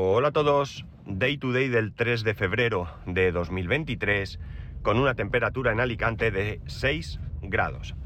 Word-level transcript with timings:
Hola 0.00 0.28
a 0.28 0.30
todos, 0.30 0.84
Day 1.06 1.38
to 1.38 1.50
Day 1.50 1.66
del 1.66 1.92
3 1.92 2.22
de 2.22 2.34
febrero 2.34 2.88
de 3.04 3.32
2023 3.32 4.38
con 4.80 4.96
una 4.96 5.14
temperatura 5.14 5.72
en 5.72 5.80
Alicante 5.80 6.30
de 6.30 6.60
6 6.66 7.18
grados. 7.42 7.96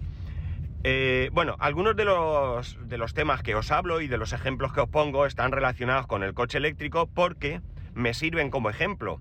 Eh, 0.84 1.28
bueno, 1.34 1.54
algunos 1.58 1.94
de 1.94 2.06
los, 2.06 2.78
de 2.88 2.96
los 2.96 3.12
temas 3.12 3.42
que 3.42 3.54
os 3.54 3.70
hablo 3.70 4.00
y 4.00 4.08
de 4.08 4.16
los 4.16 4.32
ejemplos 4.32 4.72
que 4.72 4.80
os 4.80 4.88
pongo 4.88 5.26
están 5.26 5.52
relacionados 5.52 6.06
con 6.06 6.22
el 6.22 6.32
coche 6.32 6.56
eléctrico 6.56 7.10
porque 7.12 7.60
me 7.92 8.14
sirven 8.14 8.48
como 8.48 8.70
ejemplo. 8.70 9.20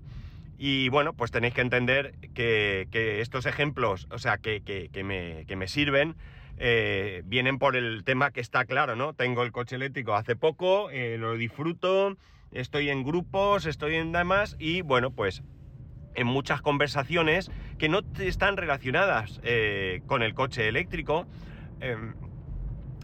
Y 0.56 0.88
bueno, 0.88 1.12
pues 1.12 1.30
tenéis 1.30 1.52
que 1.52 1.60
entender 1.60 2.14
que, 2.32 2.88
estos 3.20 3.44
ejemplos, 3.44 4.08
o 4.10 4.16
sea, 4.16 4.38
que, 4.38 4.62
me, 5.04 5.68
sirven, 5.68 6.16
eh, 6.64 7.22
vienen 7.24 7.58
por 7.58 7.74
el 7.74 8.04
tema 8.04 8.30
que 8.30 8.40
está 8.40 8.64
claro, 8.64 8.94
¿no? 8.94 9.14
Tengo 9.14 9.42
el 9.42 9.50
coche 9.50 9.74
eléctrico 9.74 10.14
hace 10.14 10.36
poco, 10.36 10.90
eh, 10.90 11.18
lo 11.18 11.34
disfruto, 11.34 12.16
estoy 12.52 12.88
en 12.88 13.02
grupos, 13.02 13.66
estoy 13.66 13.96
en 13.96 14.12
demás 14.12 14.54
y 14.60 14.82
bueno, 14.82 15.10
pues 15.10 15.42
en 16.14 16.28
muchas 16.28 16.62
conversaciones 16.62 17.50
que 17.78 17.88
no 17.88 18.02
están 18.20 18.56
relacionadas 18.56 19.40
eh, 19.42 20.02
con 20.06 20.22
el 20.22 20.34
coche 20.34 20.68
eléctrico, 20.68 21.26
em, 21.80 22.14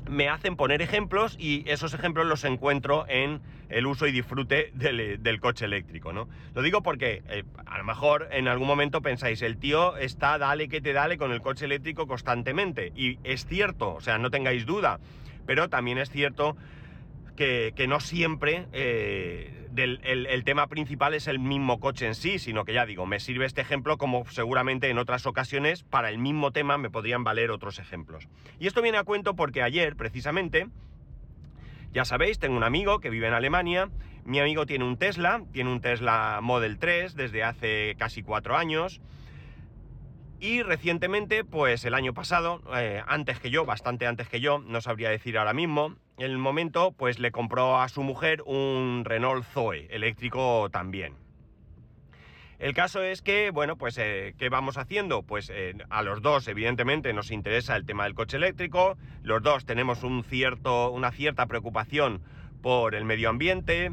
me 0.08 0.28
hacen 0.28 0.56
poner 0.56 0.82
ejemplos 0.82 1.36
y 1.38 1.64
esos 1.70 1.94
ejemplos 1.94 2.26
los 2.26 2.44
encuentro 2.44 3.04
en 3.08 3.40
el 3.68 3.86
uso 3.86 4.06
y 4.06 4.12
disfrute 4.12 4.70
del, 4.74 5.40
coche 5.40 5.66
eléctrico, 5.66 6.12
¿no? 6.12 6.28
Lo 6.54 6.62
digo 6.62 6.82
porque 6.82 7.22
eh, 7.28 7.44
a 7.66 7.78
lo 7.78 7.84
mejor 7.84 8.28
en 8.32 8.48
algún 8.48 8.66
momento 8.66 9.02
pensáis, 9.02 9.42
el 9.42 9.58
tío 9.58 9.96
está 9.96 10.38
dale 10.38 10.68
que 10.68 10.80
te 10.80 10.92
dale 10.92 11.18
con 11.18 11.32
el 11.32 11.40
coche 11.40 11.66
eléctrico 11.66 12.06
constantemente. 12.06 12.92
Y 12.96 13.18
es 13.24 13.46
cierto, 13.46 13.94
o 13.94 14.00
sea, 14.00 14.18
no 14.18 14.30
tengáis 14.30 14.66
duda, 14.66 15.00
pero 15.46 15.68
también 15.68 15.98
es 15.98 16.10
cierto 16.10 16.56
que, 17.36 17.86
no 17.88 18.00
siempre 18.00 18.66
eh, 18.72 19.57
el, 19.84 20.44
tema 20.44 20.66
principal 20.68 21.14
es 21.14 21.26
el 21.26 21.38
mismo 21.38 21.80
coche 21.80 22.06
en 22.06 22.14
sí, 22.14 22.38
sino 22.38 22.64
que 22.64 22.72
ya 22.72 22.86
digo, 22.86 23.06
me 23.06 23.20
sirve 23.20 23.46
este 23.46 23.60
ejemplo 23.60 23.98
como 23.98 24.24
seguramente 24.26 24.90
en 24.90 24.98
otras 24.98 25.26
ocasiones 25.26 25.82
para 25.82 26.10
el 26.10 26.18
mismo 26.18 26.52
tema 26.52 26.78
me 26.78 26.90
podrían 26.90 27.24
valer 27.24 27.50
otros 27.50 27.78
ejemplos. 27.78 28.28
Y 28.58 28.66
esto 28.66 28.82
viene 28.82 28.98
a 28.98 29.04
cuento 29.04 29.36
porque 29.36 29.62
ayer, 29.62 29.96
precisamente, 29.96 30.68
ya 31.92 32.04
sabéis, 32.04 32.38
tengo 32.38 32.56
un 32.56 32.64
amigo 32.64 33.00
que 33.00 33.10
vive 33.10 33.28
en 33.28 33.34
Alemania, 33.34 33.90
mi 34.24 34.40
amigo 34.40 34.66
tiene 34.66 34.84
un 34.84 34.98
Tesla, 34.98 35.42
tiene 35.52 35.70
un 35.70 35.80
Tesla 35.80 36.40
Model 36.42 36.78
3 36.78 37.14
desde 37.14 37.42
hace 37.42 37.94
casi 37.98 38.22
cuatro 38.22 38.56
años, 38.56 39.00
y 40.40 40.62
recientemente, 40.62 41.44
pues 41.44 41.84
el 41.84 41.94
año 41.94 42.14
pasado, 42.14 42.62
eh, 42.76 43.02
antes 43.06 43.40
que 43.40 43.50
yo, 43.50 43.64
bastante 43.64 44.06
antes 44.06 44.28
que 44.28 44.40
yo, 44.40 44.60
no 44.60 44.80
sabría 44.80 45.10
decir 45.10 45.36
ahora 45.36 45.52
mismo, 45.52 45.96
en 46.18 46.30
el 46.30 46.38
momento, 46.38 46.92
pues 46.92 47.18
le 47.18 47.30
compró 47.30 47.80
a 47.80 47.88
su 47.88 48.02
mujer 48.02 48.42
un 48.44 49.02
Renault 49.04 49.44
Zoe, 49.44 49.86
eléctrico 49.90 50.68
también. 50.70 51.14
El 52.58 52.74
caso 52.74 53.02
es 53.02 53.22
que, 53.22 53.50
bueno, 53.50 53.76
pues, 53.76 53.96
eh, 53.98 54.34
¿qué 54.36 54.48
vamos 54.48 54.78
haciendo? 54.78 55.22
Pues 55.22 55.48
eh, 55.54 55.74
a 55.90 56.02
los 56.02 56.20
dos, 56.22 56.48
evidentemente, 56.48 57.12
nos 57.12 57.30
interesa 57.30 57.76
el 57.76 57.86
tema 57.86 58.02
del 58.04 58.14
coche 58.14 58.36
eléctrico, 58.36 58.98
los 59.22 59.42
dos 59.42 59.64
tenemos 59.64 60.02
un 60.02 60.24
cierto, 60.24 60.90
una 60.90 61.12
cierta 61.12 61.46
preocupación 61.46 62.20
por 62.60 62.96
el 62.96 63.04
medio 63.04 63.28
ambiente, 63.28 63.92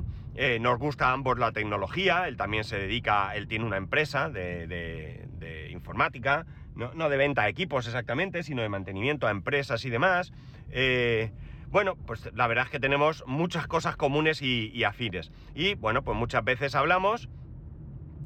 nos 0.59 0.79
gusta 0.79 1.09
a 1.09 1.13
ambos 1.13 1.39
la 1.39 1.53
tecnología, 1.53 2.27
él 2.27 2.35
también 2.35 2.65
se 2.65 2.77
dedica, 2.77 3.33
él 3.35 3.47
tiene 3.47 3.63
una 3.63 3.77
empresa 3.77 4.29
de 4.29 5.25
informática, 5.71 6.45
no, 6.75 7.09
de 7.09 7.17
venta 7.17 7.43
a 7.43 7.49
equipos 7.49 7.87
exactamente, 7.87 8.43
sino 8.43 8.61
de 8.61 8.69
mantenimiento 8.69 9.27
a 9.27 9.31
empresas 9.31 9.85
y 9.85 9.89
demás. 9.89 10.33
Eh, 10.71 11.31
bueno, 11.75 11.97
pues 11.97 12.29
la 12.33 12.47
verdad 12.47 12.63
es 12.63 12.71
que 12.71 12.79
tenemos 12.79 13.25
muchas 13.27 13.67
cosas 13.67 13.97
comunes 13.97 14.41
y, 14.41 14.81
afines. 14.85 15.29
Y 15.53 15.73
bueno, 15.73 16.05
pues 16.05 16.17
muchas 16.17 16.41
veces 16.41 16.73
hablamos. 16.73 17.27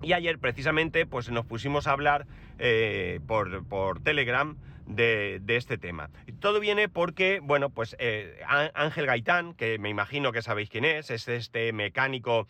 Y 0.04 0.14
ayer 0.14 0.38
precisamente 0.38 1.08
pues 1.08 1.32
nos 1.32 1.48
pusimos 1.48 1.88
a 1.88 1.94
hablar 1.94 2.28
eh, 2.59 3.20
por, 3.26 4.04
Telegram 4.04 4.56
de, 4.86 5.42
este 5.48 5.80
tema. 5.80 6.12
Todo 6.40 6.59
viene 6.59 6.90
porque, 6.90 7.40
bueno, 7.42 7.72
pues 7.72 7.96
eh, 7.98 8.40
Ángel 8.76 9.08
Gaitán, 9.08 9.56
que 9.56 9.80
me 9.80 9.90
imagino 9.90 10.32
que 10.32 10.44
sabéis 10.44 10.70
quién 10.70 10.86
es, 10.86 11.09
es 11.09 11.28
este 11.28 11.74
mecánico 11.74 12.48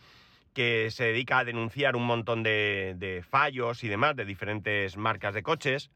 que 0.53 0.91
se 0.91 1.05
dedica 1.05 1.39
a 1.39 1.45
denunciar 1.45 1.95
un 1.95 2.03
montón 2.03 2.43
de, 2.43 3.23
fallos 3.25 3.85
y 3.85 3.87
demás 3.87 4.17
de 4.17 4.25
diferentes 4.25 4.97
marcas 4.97 5.33
de 5.33 5.43
coches, 5.43 5.91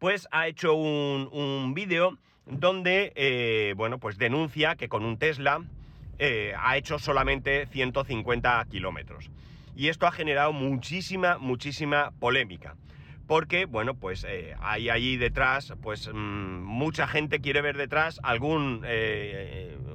pues 0.00 0.26
ha 0.32 0.48
hecho 0.48 0.74
un, 0.74 1.74
vídeo 1.74 2.18
donde, 2.46 3.12
eh, 3.14 3.74
bueno, 3.76 3.98
pues 3.98 4.18
denuncia 4.18 4.76
que 4.76 4.88
con 4.88 5.04
un 5.04 5.18
Tesla 5.18 5.62
eh, 6.18 6.52
ha 6.58 6.76
hecho 6.76 6.98
solamente 6.98 7.66
150 7.66 8.66
kilómetros. 8.70 9.30
Y 9.76 9.88
esto 9.88 10.06
ha 10.06 10.12
generado 10.12 10.52
muchísima, 10.52 11.38
muchísima 11.38 12.12
polémica. 12.18 12.76
Porque, 13.26 13.64
bueno, 13.64 13.94
pues 13.94 14.26
eh, 14.28 14.54
hay 14.60 14.88
ahí 14.88 15.16
detrás, 15.16 15.74
pues 15.80 16.10
mm, 16.12 16.62
mucha 16.62 17.06
gente 17.06 17.40
quiere 17.40 17.62
ver 17.62 17.76
detrás 17.76 18.18
algún, 18.24 18.84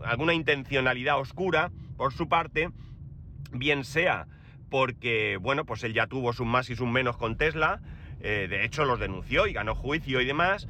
alguna 0.06 0.34
intencionalidad 0.34 1.20
oscura 1.20 1.72
por 1.98 2.14
su 2.14 2.30
parte, 2.30 2.70
bien 3.52 3.84
sea 3.84 4.28
porque, 4.70 5.38
bueno, 5.40 5.64
pues 5.64 5.84
él 5.84 5.94
ya 5.94 6.08
tuvo 6.08 6.34
sus 6.34 6.46
más 6.46 6.70
y 6.70 6.76
sus 6.76 6.88
menos 6.88 7.18
con 7.18 7.38
Tesla, 7.38 7.80
de 8.20 8.66
hecho 8.66 8.84
los 8.84 9.00
denunció 9.00 9.48
y 9.48 9.54
ganó 9.54 9.76
juicio 9.76 10.20
y 10.20 10.26
demás, 10.26 10.68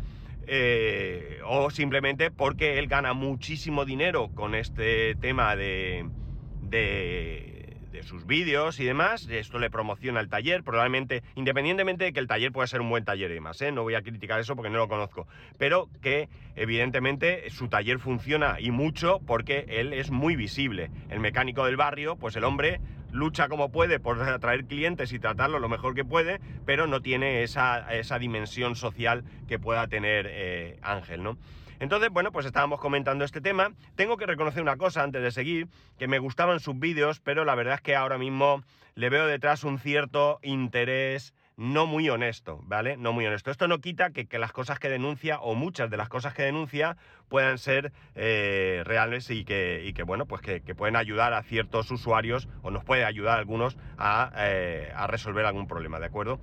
eh, 0.47 1.39
o 1.45 1.69
simplemente 1.71 2.31
porque 2.31 2.79
él 2.79 2.87
gana 2.87 3.13
muchísimo 3.13 3.85
dinero 3.85 4.31
con 4.33 4.55
este 4.55 5.15
tema 5.15 5.55
de, 5.55 6.11
de 6.59 7.54
de 7.95 8.03
sus 8.03 8.27
vídeos 8.27 8.79
y 8.79 8.85
demás, 8.85 9.27
esto 9.29 9.57
le 9.57 9.69
promociona 9.69 10.19
el 10.19 10.29
taller, 10.29 10.63
probablemente, 10.63 11.23
independientemente 11.35 12.03
de 12.03 12.13
que 12.13 12.19
el 12.19 12.27
taller 12.27 12.51
pueda 12.51 12.67
ser 12.67 12.81
un 12.81 12.89
buen 12.89 13.05
taller 13.05 13.31
y 13.31 13.35
demás, 13.35 13.61
¿eh? 13.61 13.71
no 13.71 13.83
voy 13.83 13.95
a 13.95 14.01
criticar 14.01 14.39
eso 14.39 14.55
porque 14.55 14.69
no 14.69 14.77
lo 14.77 14.87
conozco, 14.87 15.27
pero 15.57 15.89
que 16.01 16.27
evidentemente 16.55 17.49
su 17.49 17.69
taller 17.69 17.99
funciona 17.99 18.57
y 18.59 18.71
mucho 18.71 19.19
porque 19.25 19.65
él 19.69 19.93
es 19.93 20.11
muy 20.11 20.35
visible. 20.35 20.91
El 21.09 21.21
mecánico 21.21 21.65
del 21.65 21.77
barrio, 21.77 22.17
pues 22.17 22.35
el 22.35 22.43
hombre 22.43 22.81
lucha 23.11 23.47
como 23.47 23.71
puede 23.71 23.99
por 23.99 24.21
atraer 24.29 24.65
clientes 24.65 25.13
y 25.13 25.19
tratarlo 25.19 25.59
lo 25.59 25.69
mejor 25.69 25.95
que 25.95 26.03
puede, 26.03 26.41
pero 26.65 26.87
no 26.87 27.01
tiene 27.01 27.43
esa, 27.43 27.93
esa 27.93 28.19
dimensión 28.19 28.75
social 28.75 29.23
que 29.47 29.57
pueda 29.57 29.87
tener 29.87 30.27
eh, 30.29 30.77
Ángel, 30.81 31.23
¿no? 31.23 31.37
Entonces, 31.79 32.09
bueno, 32.09 32.31
pues 32.31 32.45
estábamos 32.45 32.79
comentando 32.79 33.25
este 33.25 33.41
tema. 33.41 33.73
Tengo 33.95 34.17
que 34.17 34.25
reconocer 34.25 34.61
una 34.61 34.77
cosa 34.77 35.03
antes 35.03 35.21
de 35.21 35.31
seguir, 35.31 35.67
que 35.97 36.07
me 36.07 36.19
gustaban 36.19 36.59
sus 36.59 36.77
vídeos, 36.79 37.19
pero 37.19 37.45
la 37.45 37.55
verdad 37.55 37.75
es 37.75 37.81
que 37.81 37.95
ahora 37.95 38.17
mismo 38.17 38.63
le 38.95 39.09
veo 39.09 39.27
detrás 39.27 39.63
un 39.63 39.79
cierto 39.79 40.39
interés 40.41 41.33
no 41.57 41.85
muy 41.85 42.09
honesto, 42.09 42.59
¿vale? 42.63 42.97
No 42.97 43.13
muy 43.13 43.25
honesto. 43.25 43.49
Esto 43.49 43.67
no 43.67 43.79
quita 43.79 44.11
que, 44.11 44.27
las 44.37 44.51
cosas 44.51 44.79
que 44.79 44.89
denuncia, 44.89 45.39
o 45.39 45.55
muchas 45.55 45.89
de 45.89 45.97
las 45.97 46.09
cosas 46.09 46.33
que 46.33 46.43
denuncia, 46.43 46.97
puedan 47.29 47.57
ser 47.57 47.93
eh, 48.15 48.83
reales 48.85 49.29
y 49.29 49.45
que, 49.45 49.91
que, 49.95 50.03
bueno, 50.03 50.25
pues 50.25 50.41
que, 50.41 50.59
pueden 50.75 50.95
ayudar 50.95 51.33
a 51.33 51.43
ciertos 51.43 51.91
usuarios, 51.91 52.49
o 52.61 52.71
nos 52.71 52.83
puede 52.83 53.05
ayudar 53.05 53.37
a 53.37 53.39
algunos 53.39 53.77
a, 53.97 54.31
eh, 54.37 54.91
a 54.95 55.07
resolver 55.07 55.45
algún 55.45 55.67
problema, 55.67 55.99
¿de 55.99 56.07
acuerdo? 56.07 56.39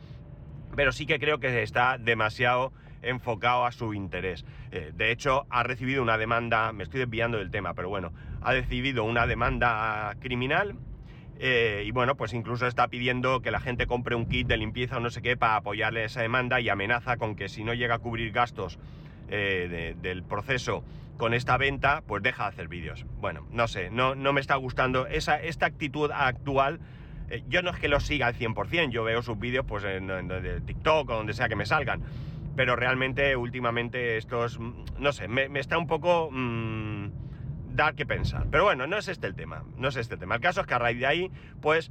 Pero 0.74 0.92
sí 0.92 1.04
que 1.04 1.18
creo 1.18 1.38
que 1.38 1.62
está 1.62 1.98
demasiado 1.98 2.72
enfocado 3.02 3.66
a 3.66 3.72
su 3.72 3.94
interés. 3.94 4.44
Eh, 4.70 4.92
de 4.94 5.10
hecho, 5.10 5.46
ha 5.50 5.62
recibido 5.62 6.02
una 6.02 6.16
demanda, 6.16 6.72
me 6.72 6.84
estoy 6.84 7.00
desviando 7.00 7.38
del 7.38 7.50
tema, 7.50 7.74
pero 7.74 7.88
bueno, 7.88 8.12
ha 8.40 8.52
recibido 8.52 9.04
una 9.04 9.26
demanda 9.26 10.14
criminal 10.20 10.76
eh, 11.38 11.82
y 11.84 11.90
bueno, 11.90 12.16
pues 12.16 12.32
incluso 12.34 12.66
está 12.66 12.88
pidiendo 12.88 13.42
que 13.42 13.50
la 13.50 13.60
gente 13.60 13.86
compre 13.86 14.14
un 14.14 14.26
kit 14.26 14.46
de 14.46 14.56
limpieza 14.56 14.98
o 14.98 15.00
no 15.00 15.10
sé 15.10 15.22
qué 15.22 15.36
para 15.36 15.56
apoyarle 15.56 16.04
esa 16.04 16.22
demanda 16.22 16.60
y 16.60 16.68
amenaza 16.68 17.16
con 17.16 17.34
que 17.34 17.48
si 17.48 17.64
no 17.64 17.74
llega 17.74 17.96
a 17.96 17.98
cubrir 17.98 18.32
gastos 18.32 18.78
eh, 19.28 19.96
del 20.00 20.22
proceso 20.22 20.84
con 21.16 21.34
esta 21.34 21.56
venta, 21.56 22.02
pues 22.06 22.22
deja 22.22 22.44
de 22.44 22.48
hacer 22.50 22.68
vídeos. 22.68 23.06
Bueno, 23.20 23.46
no 23.50 23.68
sé, 23.68 23.90
no, 23.90 24.14
no 24.14 24.32
me 24.32 24.40
está 24.40 24.56
gustando 24.56 25.06
esa, 25.06 25.40
esta 25.40 25.66
actitud 25.66 26.10
actual. 26.12 26.80
yo 27.48 27.62
no 27.62 27.70
es 27.70 27.78
que 27.78 27.88
lo 27.88 27.98
siga 27.98 28.28
al 28.28 28.34
100%, 28.34 28.90
yo 28.90 29.04
veo 29.04 29.22
sus 29.22 29.38
vídeos 29.38 29.64
pues 29.66 29.84
en 29.84 30.08
TikTok 30.64 31.10
o 31.10 31.14
donde 31.14 31.32
sea 31.32 31.48
que 31.48 31.56
me 31.56 31.66
salgan 31.66 32.02
pero 32.56 32.76
realmente 32.76 33.36
últimamente 33.36 34.16
estos, 34.16 34.58
no 34.60 35.12
sé, 35.12 35.28
me, 35.28 35.46
está 35.58 35.78
un 35.78 35.86
poco 35.86 36.30
mm, 36.30 37.10
dar 37.74 37.94
que 37.94 38.06
pensar. 38.06 38.46
Pero 38.50 38.64
bueno, 38.64 38.86
no 38.86 38.96
es 38.98 39.08
este 39.08 39.26
el 39.26 39.34
tema, 39.34 39.64
no 39.76 39.88
es 39.88 39.96
este 39.96 40.14
el 40.14 40.20
tema. 40.20 40.36
El 40.36 40.40
caso 40.40 40.60
es 40.60 40.66
que 40.66 40.74
a 40.74 40.78
raíz 40.78 40.98
de 40.98 41.06
ahí, 41.06 41.30
pues 41.60 41.90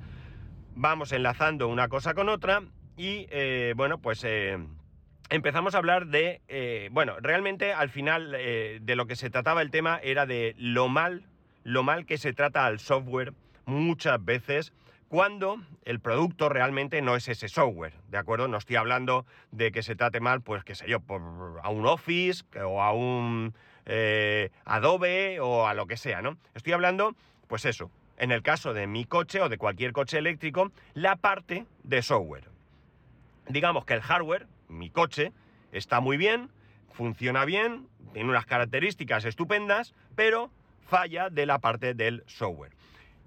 vamos 0.76 1.12
enlazando 1.12 1.68
una 1.68 1.88
cosa 1.88 2.14
con 2.14 2.30
otra 2.30 2.64
y 2.98 3.28
eh, 3.32 3.74
bueno, 3.76 4.00
pues 4.00 4.24
eh, 4.24 4.58
empezamos 5.30 5.76
a 5.76 5.80
hablar 5.80 6.08
de, 6.08 6.42
eh, 6.48 6.90
bueno, 6.92 7.16
realmente 7.20 7.74
al 7.74 7.90
final 7.90 8.32
de 8.32 8.96
lo 8.96 9.08
que 9.08 9.16
se 9.16 9.30
trataba 9.30 9.62
el 9.62 9.72
tema 9.72 10.00
era 10.04 10.26
de 10.26 10.56
lo 10.58 10.88
mal, 10.88 11.26
lo 11.64 11.84
mal 11.84 12.06
que 12.06 12.18
se 12.18 12.34
trata 12.34 12.66
al 12.66 12.80
software 12.80 13.34
muchas 13.66 14.24
veces 14.24 14.74
cuando 15.12 15.62
el 15.84 16.00
producto 16.00 16.48
realmente 16.48 17.02
no 17.02 17.18
es 17.18 17.28
ese 17.28 17.50
software, 17.50 17.92
¿de 18.08 18.18
acuerdo? 18.18 18.48
No 18.48 18.56
estoy 18.56 18.78
hablando 18.78 19.26
de 19.52 19.74
que 19.74 19.84
se 19.84 19.98
trate 19.98 20.22
mal, 20.22 20.40
pues 20.40 20.64
qué 20.64 20.74
sé 20.74 20.88
yo, 20.88 21.00
a 21.62 21.70
un 21.70 21.86
Office 21.86 22.46
o 22.64 22.82
a 22.82 22.94
un 22.94 23.54
eh, 23.86 24.52
Adobe 24.64 25.42
o 25.42 25.68
a 25.68 25.74
lo 25.74 25.86
que 25.86 25.98
sea, 25.98 26.22
¿no? 26.22 26.38
Estoy 26.56 26.72
hablando, 26.72 27.14
pues 27.48 27.66
eso, 27.66 27.92
en 28.16 28.32
el 28.32 28.42
caso 28.42 28.74
de 28.74 28.88
mi 28.88 29.04
coche 29.04 29.42
o 29.42 29.50
de 29.50 29.58
cualquier 29.58 29.92
coche 29.92 30.18
eléctrico, 30.18 30.72
la 30.94 31.18
parte 31.18 31.66
de 31.84 32.02
software. 32.02 32.48
Digamos 33.50 33.84
que 33.84 33.96
el 33.96 34.02
hardware, 34.02 34.48
mi 34.70 34.90
coche, 34.90 35.34
está 35.74 36.00
muy 36.00 36.16
bien, 36.16 36.50
funciona 36.94 37.44
bien, 37.44 37.86
tiene 38.14 38.30
unas 38.30 38.46
características 38.46 39.26
estupendas, 39.26 39.94
pero 40.16 40.52
falla 40.88 41.30
de 41.30 41.46
la 41.46 41.60
parte 41.60 41.96
del 41.96 42.24
software. 42.28 42.72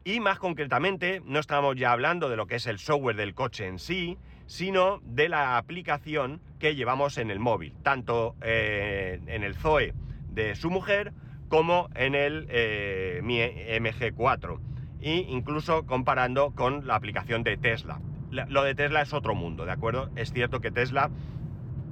Y 0.04 0.20
más 0.20 0.38
concretamente, 0.38 1.22
no 1.24 1.38
estamos 1.38 1.76
ya 1.76 1.90
hablando 1.90 2.28
de 2.28 2.36
lo 2.36 2.46
que 2.46 2.56
es 2.56 2.66
el 2.66 2.78
software 2.78 3.16
del 3.16 3.34
coche 3.34 3.66
en 3.66 3.78
sí, 3.78 4.18
sino 4.44 5.00
de 5.02 5.30
la 5.30 5.56
aplicación 5.56 6.42
que 6.58 6.74
llevamos 6.74 7.16
en 7.16 7.30
el 7.30 7.38
móvil, 7.38 7.74
tanto 7.82 8.36
eh, 8.42 9.18
en 9.26 9.42
el 9.42 9.54
Zoe 9.54 9.94
de 10.28 10.56
su 10.56 10.70
mujer 10.70 11.14
como 11.48 11.88
en 11.94 12.14
el 12.14 12.46
eh, 12.50 13.20
Mi 13.22 13.38
MG4 13.38 14.60
e 15.00 15.26
incluso 15.28 15.86
comparando 15.86 16.50
con 16.54 16.86
la 16.86 16.96
aplicación 16.96 17.42
de 17.42 17.56
Tesla. 17.56 18.00
Lo 18.30 18.62
de 18.62 18.74
Tesla 18.74 19.00
es 19.00 19.12
otro 19.14 19.34
mundo, 19.34 19.64
¿de 19.64 19.72
acuerdo? 19.72 20.10
Es 20.16 20.32
cierto 20.32 20.60
que 20.60 20.70
Tesla 20.70 21.10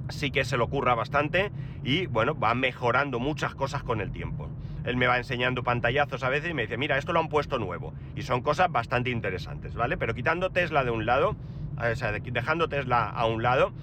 sí 0.09 0.29
que 0.29 0.45
se 0.45 0.57
lo 0.57 0.65
ocurra 0.65 0.93
bastante 0.93 1.51
y 1.83 2.05
bueno, 2.07 2.37
va 2.37 2.53
mejorando 2.53 3.19
muchas 3.19 3.55
cosas 3.55 3.81
con 3.83 4.01
el 4.01 4.11
tiempo. 4.11 4.49
Él 4.85 4.97
me 4.97 5.07
va 5.07 5.17
enseñando 5.17 5.63
pantallazos 5.63 6.23
a 6.23 6.29
veces 6.29 6.51
y 6.51 6.53
me 6.53 6.63
dice, 6.63 6.77
mira, 6.77 6.97
esto 6.97 7.13
lo 7.13 7.19
han 7.19 7.29
puesto 7.29 7.57
nuevo. 7.57 7.93
Y 8.15 8.23
son 8.23 8.41
cosas 8.41 8.71
bastante 8.71 9.09
interesantes, 9.09 9.73
¿vale? 9.75 9.97
Pero 9.97 10.13
quitando 10.13 10.49
Tesla 10.49 10.83
de 10.83 10.91
un 10.91 11.05
lado, 11.05 11.35
o 11.77 11.95
sea, 11.95 12.11
dejando 12.11 12.67
Tesla 12.67 13.09
a 13.09 13.25
un 13.25 13.43
lado, 13.43 13.73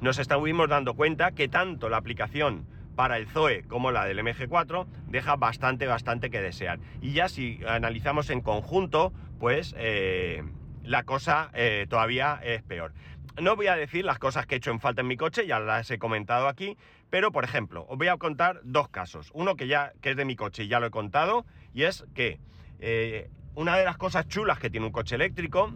nos 0.00 0.18
estuvimos 0.18 0.68
dando 0.68 0.94
cuenta 0.94 1.32
que 1.32 1.48
tanto 1.48 1.88
la 1.88 1.98
aplicación 1.98 2.66
para 2.94 3.16
el 3.16 3.26
Zoe 3.26 3.64
como 3.64 3.90
la 3.90 4.04
del 4.04 4.18
MG4 4.18 4.86
deja 5.08 5.36
bastante, 5.36 5.86
bastante 5.86 6.30
que 6.30 6.40
desear. 6.40 6.78
Y 7.00 7.12
ya 7.12 7.28
si 7.28 7.60
analizamos 7.66 8.30
en 8.30 8.40
conjunto, 8.40 9.12
pues 9.38 9.74
eh, 9.78 10.42
la 10.82 11.04
cosa 11.04 11.50
eh, 11.54 11.86
todavía 11.88 12.40
es 12.42 12.62
peor. 12.62 12.92
No 13.40 13.56
voy 13.56 13.66
a 13.66 13.74
decir 13.74 14.04
las 14.04 14.18
cosas 14.18 14.46
que 14.46 14.54
he 14.54 14.58
hecho 14.58 14.70
en 14.70 14.78
falta 14.78 15.00
en 15.00 15.08
mi 15.08 15.16
coche, 15.16 15.46
ya 15.46 15.58
las 15.58 15.90
he 15.90 15.98
comentado 15.98 16.46
aquí, 16.46 16.76
pero 17.14 17.30
por 17.30 17.44
ejemplo, 17.44 17.86
os 17.88 17.96
voy 17.96 18.08
a 18.08 18.16
contar 18.16 18.60
dos 18.64 18.88
casos. 18.88 19.30
Uno 19.34 19.54
que 19.54 19.68
ya 19.68 19.92
que 20.00 20.10
es 20.10 20.16
de 20.16 20.24
mi 20.24 20.34
coche 20.34 20.64
y 20.64 20.66
ya 20.66 20.80
lo 20.80 20.86
he 20.86 20.90
contado, 20.90 21.46
y 21.72 21.84
es 21.84 22.04
que 22.12 22.40
eh, 22.80 23.30
una 23.54 23.76
de 23.76 23.84
las 23.84 23.96
cosas 23.96 24.26
chulas 24.26 24.58
que 24.58 24.68
tiene 24.68 24.86
un 24.86 24.90
coche 24.90 25.14
eléctrico, 25.14 25.72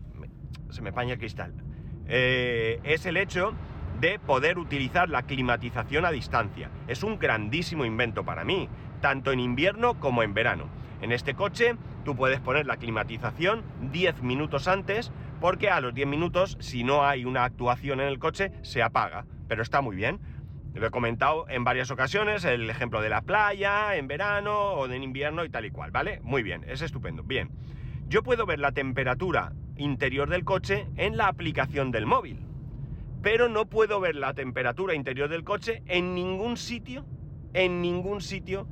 se 0.71 0.83
me 0.83 0.93
paña 0.93 1.13
el 1.13 1.21
cristal, 1.21 1.55
es 2.09 3.07
el 3.07 3.17
hecho 3.17 3.55
de 4.01 4.19
poder 4.19 4.59
utilizar 4.59 5.09
la 5.11 5.23
climatización 5.23 6.05
a 6.05 6.11
distancia. 6.11 6.73
Es 6.89 7.05
un 7.05 7.21
grandísimo 7.21 7.85
invento 7.85 8.25
para 8.25 8.43
mí, 8.43 8.69
tanto 9.01 9.31
en 9.31 9.39
invierno 9.39 10.01
como 10.01 10.25
en 10.25 10.35
verano. 10.35 10.69
En 11.03 11.13
este 11.13 11.35
coche 11.35 11.77
tú 12.05 12.17
puedes 12.17 12.41
poner 12.41 12.67
la 12.67 12.79
climatización 12.79 13.63
10 13.93 14.23
minutos 14.25 14.67
antes 14.67 15.13
porque 15.41 15.71
a 15.71 15.81
los 15.81 15.95
10 15.95 16.09
minutos, 16.09 16.57
si 16.59 16.83
no 16.83 17.07
hay 17.07 17.25
una 17.25 17.45
actuación 17.45 18.01
en 18.01 18.09
el 18.09 18.19
coche, 18.19 18.51
se 18.63 18.83
apaga. 18.83 19.25
Pero 19.47 19.63
está 19.63 19.81
muy 19.81 19.95
bien. 19.95 20.19
Lo 20.79 20.87
he 20.87 20.91
comentado 20.91 21.47
en 21.49 21.65
varias 21.65 21.91
ocasiones, 21.91 22.45
el 22.45 22.71
ejemplo 22.71 23.01
de 23.01 23.09
la 23.09 23.23
playa, 23.23 23.97
en 23.97 24.07
verano 24.07 24.73
o 24.73 24.87
en 24.87 25.03
invierno 25.03 25.45
y 25.45 25.49
tal 25.49 25.65
y 25.65 25.71
cual, 25.71 25.91
¿vale? 25.91 26.21
Muy 26.23 26.43
bien, 26.43 26.65
es 26.69 26.83
estupendo. 26.83 27.23
Bien, 27.23 27.51
yo 28.09 28.23
puedo 28.23 28.47
ver 28.47 28.59
la 28.59 28.73
temperatura 28.73 29.53
interior 29.77 30.29
del 30.29 30.45
coche 30.45 30.87
en 30.97 31.17
la 31.17 31.29
aplicación 31.29 31.91
del 31.91 32.07
móvil 32.07 32.49
pero 33.23 33.49
no 33.49 33.67
puedo 33.67 34.01
ver 34.01 34.15
la 34.15 34.35
temperatura 34.35 34.95
interior 34.95 35.29
del 35.29 35.45
coche 35.45 35.83
en 35.87 36.15
ningún 36.15 36.57
sitio, 36.57 37.05
en 37.53 37.83
ningún 37.83 38.21
sitio 38.21 38.67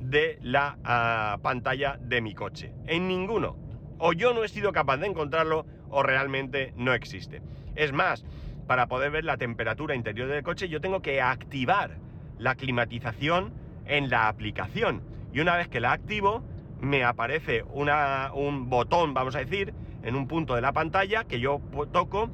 de 0.00 0.38
la 0.42 0.78
ah, 0.84 1.38
pantalla 1.42 1.98
de 2.00 2.20
mi 2.20 2.34
coche. 2.34 2.72
En 2.86 3.08
ninguno. 3.08 3.56
O 3.98 4.12
yo 4.12 4.32
no 4.32 4.42
he 4.42 4.48
sido 4.48 4.72
capaz 4.72 4.96
de 4.96 5.06
encontrarlo 5.06 5.66
o 5.90 6.02
realmente 6.02 6.72
no 6.76 6.94
existe. 6.94 7.42
Es 7.74 7.92
más, 7.92 8.24
para 8.70 8.86
poder 8.86 9.10
ver 9.10 9.24
la 9.24 9.36
temperatura 9.36 9.96
interior 9.96 10.28
del 10.28 10.44
coche 10.44 10.68
yo 10.68 10.80
tengo 10.80 11.02
que 11.02 11.20
activar 11.20 11.96
la 12.38 12.54
climatización 12.54 13.52
en 13.84 14.10
la 14.10 14.28
aplicación. 14.28 15.02
Y 15.32 15.40
una 15.40 15.56
vez 15.56 15.66
que 15.66 15.80
la 15.80 15.90
activo, 15.90 16.44
me 16.80 17.02
aparece 17.02 17.64
un 17.64 18.70
botón, 18.70 19.12
vamos 19.12 19.34
a 19.34 19.40
decir, 19.40 19.74
en 20.04 20.14
un 20.14 20.28
punto 20.28 20.54
de 20.54 20.60
la 20.60 20.72
pantalla 20.72 21.24
que 21.24 21.40
yo 21.40 21.60
toco 21.90 22.30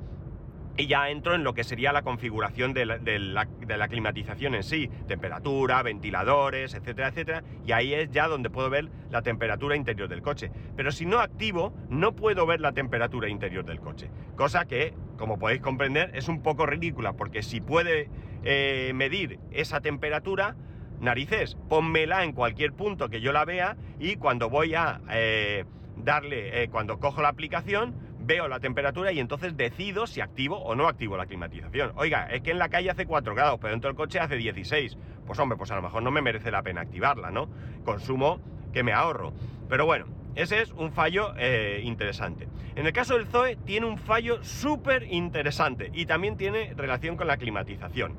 y 0.77 0.89
ya 0.89 1.09
entro 1.09 1.35
en 1.35 1.43
lo 1.43 1.55
que 1.55 1.65
sería 1.65 1.91
la 1.91 2.03
configuración 2.03 2.75
de 2.75 2.85
la, 2.85 3.89
climatización 3.89 4.55
en 4.55 4.63
sí, 4.63 4.91
temperatura, 5.09 5.83
ventiladores, 5.83 6.75
etcétera, 6.75 7.09
etcétera, 7.09 7.45
y 7.65 7.73
ahí 7.73 7.95
es 7.95 8.11
ya 8.11 8.29
donde 8.29 8.51
puedo 8.51 8.69
ver 8.69 8.91
la 9.11 9.23
temperatura 9.23 9.75
interior 9.75 10.07
del 10.07 10.21
coche. 10.21 10.51
Pero 10.77 10.93
si 10.93 11.07
no 11.07 11.21
activo, 11.21 11.73
no 11.89 12.15
puedo 12.15 12.45
ver 12.45 12.61
la 12.61 12.73
temperatura 12.73 13.31
interior 13.31 13.65
del 13.65 13.81
coche, 13.81 14.11
cosa 14.37 14.67
que, 14.67 14.93
como 15.17 15.39
podéis 15.39 15.61
comprender, 15.61 16.11
es 16.15 16.29
un 16.29 16.43
poco 16.43 16.67
ridícula, 16.67 17.15
porque 17.15 17.43
si 17.43 17.61
puede 17.61 18.09
eh, 18.45 18.93
medir 18.95 19.39
esa 19.51 19.81
temperatura, 19.81 20.57
narices, 21.01 21.57
pónmela 21.69 22.25
en 22.25 22.33
cualquier 22.33 22.73
punto 22.73 23.09
que 23.09 23.21
yo 23.21 23.33
la 23.33 23.45
vea 23.45 23.77
y 23.99 24.17
cuando 24.17 24.49
voy 24.49 24.75
a 24.75 25.01
eh, 25.11 25.65
darle, 25.97 26.63
eh, 26.63 26.69
cuando 26.69 26.99
cojo 26.99 27.23
la 27.23 27.29
aplicación, 27.29 27.95
veo 28.27 28.49
la 28.49 28.61
temperatura 28.61 29.13
y 29.13 29.21
entonces 29.21 29.57
decido 29.57 30.07
si 30.07 30.21
activo 30.21 30.59
o 30.59 30.75
no 30.75 30.89
activo 30.89 31.17
la 31.17 31.27
climatización. 31.27 31.93
Oiga, 31.97 32.27
es 32.27 32.43
que 32.43 32.51
en 32.51 32.59
la 32.59 32.69
calle 32.69 32.91
hace 32.91 33.07
4 33.07 33.35
grados, 33.35 33.59
pero 33.61 33.71
dentro 33.71 33.89
del 33.89 33.97
coche 33.97 34.19
hace 34.19 34.37
16. 34.37 34.99
Pues 35.27 35.39
hombre, 35.39 35.57
pues 35.57 35.71
a 35.71 35.77
lo 35.77 35.83
mejor 35.83 36.03
no 36.03 36.11
me 36.11 36.23
merece 36.23 36.51
la 36.51 36.63
pena 36.63 36.81
activarla, 36.81 37.31
¿no? 37.31 37.49
Consumo 37.85 38.41
que 38.73 38.83
me 38.83 38.93
ahorro. 38.93 39.33
Pero 39.69 39.87
bueno, 39.87 40.07
ese 40.37 40.61
es 40.61 40.73
un 40.73 40.93
fallo 40.93 41.33
eh, 41.39 41.81
interesante. 41.83 42.47
En 42.77 42.87
el 42.87 42.93
caso 42.93 43.15
del 43.15 43.27
Zoe 43.27 43.57
tiene 43.57 43.87
un 43.87 43.97
fallo 43.97 44.45
súper 44.45 45.05
interesante 45.11 45.91
y 45.95 46.05
también 46.05 46.37
tiene 46.37 46.75
relación 46.77 47.17
con 47.17 47.27
la 47.27 47.39
climatización. 47.39 48.15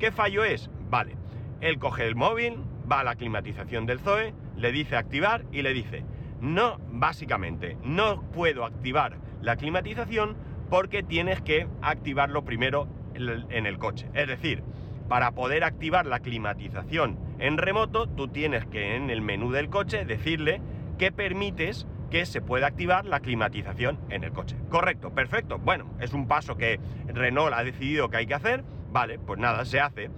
¿Qué 0.00 0.10
fallo 0.10 0.44
es? 0.44 0.68
Vale, 0.90 1.16
él 1.60 1.78
coge 1.78 2.08
el 2.08 2.16
móvil, 2.16 2.56
va 2.90 3.00
a 3.00 3.04
la 3.04 3.14
climatización 3.14 3.86
del 3.86 4.00
Zoe, 4.00 4.34
le 4.56 4.72
dice 4.72 4.96
activar 4.96 5.44
y 5.52 5.62
le 5.62 5.72
dice, 5.72 6.04
no, 6.40 6.78
básicamente, 6.90 7.76
no 7.84 8.22
puedo 8.32 8.64
activar 8.64 9.18
la 9.40 9.54
climatización 9.54 10.36
porque 10.70 11.04
tienes 11.04 11.40
que 11.40 11.68
activarlo 11.82 12.44
primero 12.44 12.88
en 13.14 13.66
el 13.66 13.78
coche. 13.78 14.08
Es 14.14 14.26
decir, 14.26 14.64
para 15.08 15.32
poder 15.32 15.64
activar 15.64 16.06
la 16.06 16.20
climatización 16.20 17.18
en 17.38 17.58
remoto, 17.58 18.08
tú 18.08 18.28
tienes 18.28 18.64
que 18.66 18.96
en 18.96 19.10
el 19.10 19.22
menú 19.22 19.50
del 19.52 19.68
coche 19.68 20.04
decirle 20.04 20.60
que 21.00 21.12
permites 21.12 21.86
que 22.10 22.26
se 22.26 22.42
pueda 22.42 22.66
activar 22.66 23.06
la 23.06 23.20
climatización 23.20 23.98
en 24.10 24.22
el 24.22 24.32
coche. 24.32 24.54
Correcto, 24.68 25.14
perfecto. 25.14 25.58
Bueno, 25.58 25.86
es 25.98 26.12
un 26.12 26.28
paso 26.28 26.58
que 26.58 26.78
Renault 27.06 27.54
ha 27.54 27.64
decidido 27.64 28.10
que 28.10 28.18
hay 28.18 28.26
que 28.26 28.34
hacer. 28.34 28.64
Vale, 28.92 29.18
pues 29.18 29.40
nada, 29.40 29.64
se 29.64 29.80
hace. 29.80 30.10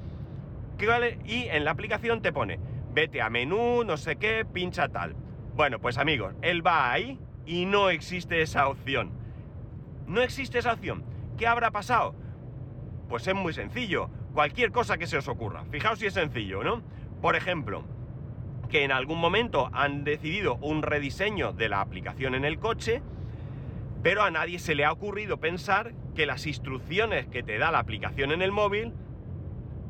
vale? 0.85 1.21
Y 1.25 1.45
en 1.45 1.65
la 1.65 1.71
aplicación 1.71 2.21
te 2.21 2.33
pone, 2.33 2.59
vete 2.93 3.23
a 3.23 3.31
menú, 3.31 3.85
no 3.85 3.97
sé 3.97 4.17
qué, 4.17 4.45
pincha 4.45 4.89
tal. 4.89 5.15
Bueno, 5.55 5.79
pues 5.79 5.99
amigos, 5.99 6.35
él 6.43 6.67
va 6.67 6.91
ahí, 6.91 7.17
y 7.47 7.65
no 7.65 7.89
existe 7.89 8.43
esa 8.43 8.67
opción. 8.67 9.13
No 10.09 10.21
existe 10.21 10.59
esa 10.59 10.73
opción. 10.73 11.05
¿Qué 11.39 11.47
habrá 11.47 11.71
pasado? 11.71 12.17
Pues 13.09 13.25
es 13.29 13.37
muy 13.37 13.53
sencillo. 13.53 14.11
Cualquier 14.35 14.73
cosa 14.73 14.99
que 14.99 15.07
se 15.07 15.19
os 15.19 15.29
ocurra. 15.29 15.65
Fijaos 15.71 16.01
si 16.01 16.07
es 16.07 16.15
sencillo, 16.15 16.65
¿no? 16.65 16.83
Por 17.21 17.37
ejemplo, 17.37 17.85
que 18.73 18.85
en 18.85 18.91
algún 18.91 19.21
momento 19.21 19.69
han 19.75 20.03
decidido 20.03 20.57
un 20.63 20.83
rediseño 20.83 21.53
de 21.53 21.69
la 21.69 21.83
aplicación 21.83 22.35
en 22.35 22.47
el 22.47 22.59
coche, 22.59 23.03
pero 24.03 24.23
a 24.23 24.31
nadie 24.31 24.59
se 24.59 24.75
le 24.75 24.87
ha 24.87 24.93
ocurrido 24.93 25.37
pensar 25.37 25.93
que 26.15 26.25
las 26.25 26.47
instrucciones 26.47 27.27
que 27.27 27.43
te 27.43 27.59
da 27.59 27.71
la 27.71 27.81
aplicación 27.81 28.33
en 28.33 28.41
el 28.41 28.51
móvil 28.51 28.95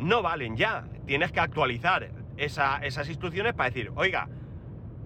no 0.00 0.20
valen 0.20 0.56
ya. 0.56 0.88
Tienes 1.06 1.30
que 1.30 1.38
actualizar 1.38 2.10
esas 2.36 3.08
instrucciones 3.08 3.54
para 3.54 3.70
decir, 3.70 3.92
oiga, 3.94 4.28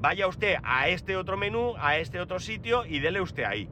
vaya 0.00 0.26
usted 0.26 0.56
a 0.64 0.88
este 0.88 1.14
otro 1.18 1.36
menú, 1.36 1.74
a 1.78 1.98
este 1.98 2.18
otro 2.18 2.40
sitio 2.40 2.86
y 2.86 3.00
dele 3.00 3.20
usted 3.20 3.44
ahí, 3.44 3.68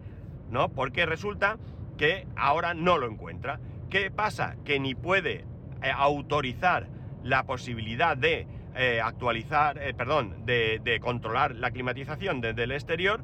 ¿no? 0.51 0.69
Porque 0.69 1.07
resulta 1.07 1.57
que 1.97 2.27
ahora 2.37 2.75
no 2.75 2.99
lo 2.99 3.07
encuentra. 3.07 3.59
¿Qué 3.89 4.11
pasa? 4.11 4.57
Que 4.67 4.79
ni 4.79 4.95
puede 4.95 5.47
eh, 5.83 5.91
autorizar 5.95 6.89
la 7.23 7.45
posibilidad 7.45 8.19
de 8.19 8.47
eh, 8.77 9.01
actualizar, 9.03 9.79
eh, 9.79 9.95
perdón, 9.95 10.45
de, 10.47 10.99
controlar 11.01 11.55
la 11.55 11.71
climatización 11.71 12.41
desde 12.41 12.65
el 12.65 12.73
exterior, 12.73 13.23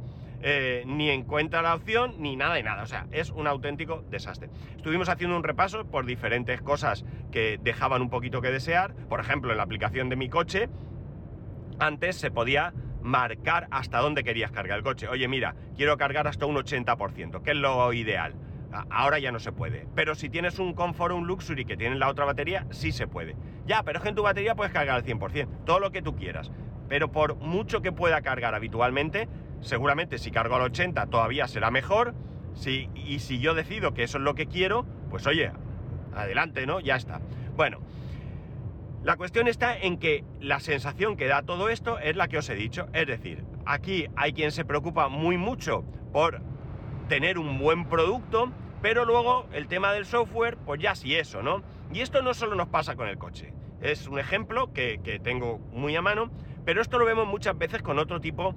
ni 0.86 1.10
encuentra 1.10 1.60
la 1.60 1.74
opción, 1.74 2.14
ni 2.18 2.34
nada 2.34 2.58
y 2.58 2.62
nada. 2.62 2.82
O 2.82 2.86
sea, 2.86 3.06
es 3.12 3.30
un 3.30 3.46
auténtico 3.46 4.02
desastre. 4.10 4.48
Estuvimos 4.74 5.10
haciendo 5.10 5.36
un 5.36 5.42
repaso 5.42 5.84
por 5.84 6.06
diferentes 6.06 6.62
cosas 6.62 7.04
que 7.30 7.58
dejaban 7.62 8.00
un 8.00 8.08
poquito 8.08 8.40
que 8.40 8.50
desear. 8.50 8.94
Por 9.08 9.20
ejemplo, 9.20 9.50
en 9.50 9.58
la 9.58 9.64
aplicación 9.64 10.08
de 10.08 10.16
mi 10.16 10.30
coche, 10.30 10.70
antes 11.78 12.16
se 12.16 12.30
podía 12.30 12.72
marcar 13.02 13.66
hasta 13.70 13.98
dónde 13.98 14.24
querías 14.24 14.50
cargar 14.50 14.78
el 14.78 14.84
coche. 14.84 15.08
Oye, 15.08 15.28
mira, 15.28 15.54
quiero 15.76 15.96
cargar 15.96 16.26
hasta 16.26 16.46
un 16.46 16.56
80%, 16.56 17.42
que 17.42 17.50
es 17.50 17.56
lo 17.56 17.92
ideal. 17.92 18.34
Ahora 18.90 19.18
ya 19.18 19.32
no 19.32 19.40
se 19.40 19.52
puede. 19.52 19.86
Pero 19.94 20.14
si 20.14 20.28
tienes 20.28 20.58
un 20.58 20.74
Comfort 20.74 21.14
un 21.14 21.26
Luxury 21.26 21.64
que 21.64 21.76
tienen 21.76 21.98
la 21.98 22.08
otra 22.08 22.24
batería, 22.24 22.66
sí 22.70 22.92
se 22.92 23.06
puede. 23.06 23.36
Ya, 23.66 23.82
pero 23.82 23.98
es 23.98 24.02
que 24.02 24.10
en 24.10 24.14
tu 24.14 24.22
batería 24.22 24.54
puedes 24.54 24.72
cargar 24.72 24.96
al 24.96 25.04
100%, 25.04 25.64
todo 25.64 25.80
lo 25.80 25.90
que 25.90 26.02
tú 26.02 26.14
quieras. 26.16 26.50
Pero 26.88 27.10
por 27.10 27.36
mucho 27.36 27.82
que 27.82 27.92
pueda 27.92 28.20
cargar 28.22 28.54
habitualmente, 28.54 29.28
seguramente 29.60 30.18
si 30.18 30.30
cargo 30.30 30.56
al 30.56 30.62
80 30.62 31.06
todavía 31.06 31.46
será 31.48 31.70
mejor. 31.70 32.14
Y 32.94 33.20
si 33.20 33.38
yo 33.38 33.54
decido 33.54 33.94
que 33.94 34.02
eso 34.02 34.18
es 34.18 34.24
lo 34.24 34.34
que 34.34 34.46
quiero, 34.46 34.84
pues 35.08 35.26
oye, 35.26 35.52
adelante, 36.14 36.66
¿no? 36.66 36.80
Ya 36.80 36.96
está. 36.96 37.20
Bueno, 37.56 37.78
la 39.02 39.16
cuestión 39.16 39.48
está 39.48 39.78
en 39.78 39.98
que 39.98 40.24
la 40.40 40.60
sensación 40.60 41.16
que 41.16 41.26
da 41.26 41.42
todo 41.42 41.68
esto 41.68 41.98
es 41.98 42.16
la 42.16 42.28
que 42.28 42.38
os 42.38 42.48
he 42.50 42.54
dicho. 42.54 42.88
Es 42.92 43.06
decir, 43.06 43.44
aquí 43.64 44.08
hay 44.16 44.32
quien 44.32 44.52
se 44.52 44.64
preocupa 44.64 45.08
muy 45.08 45.38
mucho 45.38 45.84
por 46.12 46.42
tener 47.08 47.38
un 47.38 47.58
buen 47.58 47.86
producto, 47.88 48.52
pero 48.82 49.04
luego 49.04 49.46
el 49.52 49.68
tema 49.68 49.92
del 49.92 50.06
software, 50.06 50.56
pues 50.58 50.80
ya 50.80 50.94
sí 50.94 51.14
eso, 51.14 51.42
¿no? 51.42 51.62
Y 51.92 52.00
esto 52.00 52.22
no 52.22 52.34
solo 52.34 52.54
nos 52.54 52.68
pasa 52.68 52.96
con 52.96 53.08
el 53.08 53.18
coche. 53.18 53.52
Es 53.80 54.06
un 54.06 54.18
ejemplo 54.18 54.72
que, 54.72 55.00
que 55.02 55.18
tengo 55.18 55.58
muy 55.72 55.96
a 55.96 56.02
mano, 56.02 56.30
pero 56.64 56.82
esto 56.82 56.98
lo 56.98 57.04
vemos 57.04 57.26
muchas 57.26 57.56
veces 57.56 57.82
con 57.82 57.98
otro 57.98 58.20
tipo 58.20 58.54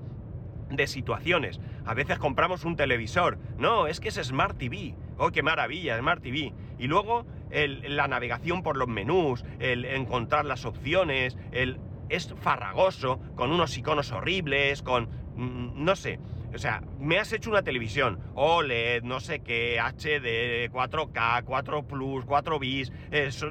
de 0.70 0.88
situaciones. 0.88 1.60
A 1.86 1.94
veces 1.94 2.18
compramos 2.20 2.66
un 2.66 2.76
televisor. 2.76 3.38
No, 3.58 3.88
es 3.88 4.00
que 4.00 4.10
es 4.10 4.16
Smart 4.16 4.58
TV. 4.58 4.96
¡Oh, 5.18 5.32
qué 5.32 5.44
maravilla, 5.44 5.98
Smart 6.00 6.22
TV! 6.22 6.54
Y 6.80 6.88
luego 6.88 7.26
la 7.52 8.08
navegación 8.08 8.64
por 8.64 8.78
los 8.78 8.88
menús, 8.88 9.46
el 9.60 9.86
encontrar 9.86 10.46
las 10.46 10.66
opciones, 10.66 11.38
el, 11.52 11.80
es 12.10 12.34
farragoso, 12.42 13.20
con 13.36 13.52
unos 13.52 13.78
iconos 13.78 14.12
horribles, 14.12 14.82
con... 14.82 15.08
Mm, 15.36 15.84
no 15.84 15.96
sé. 15.96 16.20
O 16.54 16.60
sea, 16.60 16.84
me 17.00 17.18
has 17.18 17.34
hecho 17.34 17.50
una 17.50 17.64
televisión, 17.64 18.20
OLED, 18.36 19.04
no 19.04 19.20
sé 19.20 19.40
qué, 19.40 19.80
HD, 19.80 20.72
4K, 20.72 21.44
4 21.44 21.88
Plus, 21.88 22.26
4 22.26 22.60
bis, 22.60 22.92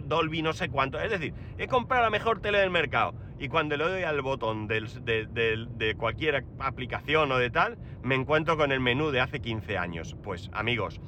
Dolby, 0.04 0.42
no 0.42 0.52
sé 0.52 0.68
cuánto. 0.68 1.00
Es 1.00 1.11
decir, 1.11 1.35
he 1.59 1.66
comprado 1.66 2.04
la 2.04 2.11
mejor 2.11 2.40
tele 2.40 2.59
del 2.59 2.71
mercado 2.71 3.14
y 3.42 3.49
cuando 3.49 3.76
le 3.76 3.82
doy 3.82 4.02
al 4.04 4.23
botón 4.23 4.68
de, 4.68 5.94
cualquier 5.99 6.44
aplicación 6.61 7.32
o 7.32 7.38
de 7.38 7.50
tal, 7.50 7.76
me 8.04 8.14
encuentro 8.14 8.56
con 8.56 8.71
el 8.71 8.78
menú 8.78 9.11
de 9.11 9.21
hace 9.21 9.40
15 9.40 9.78
años. 9.78 10.14
Pues 10.23 10.49
amigos, 10.52 11.00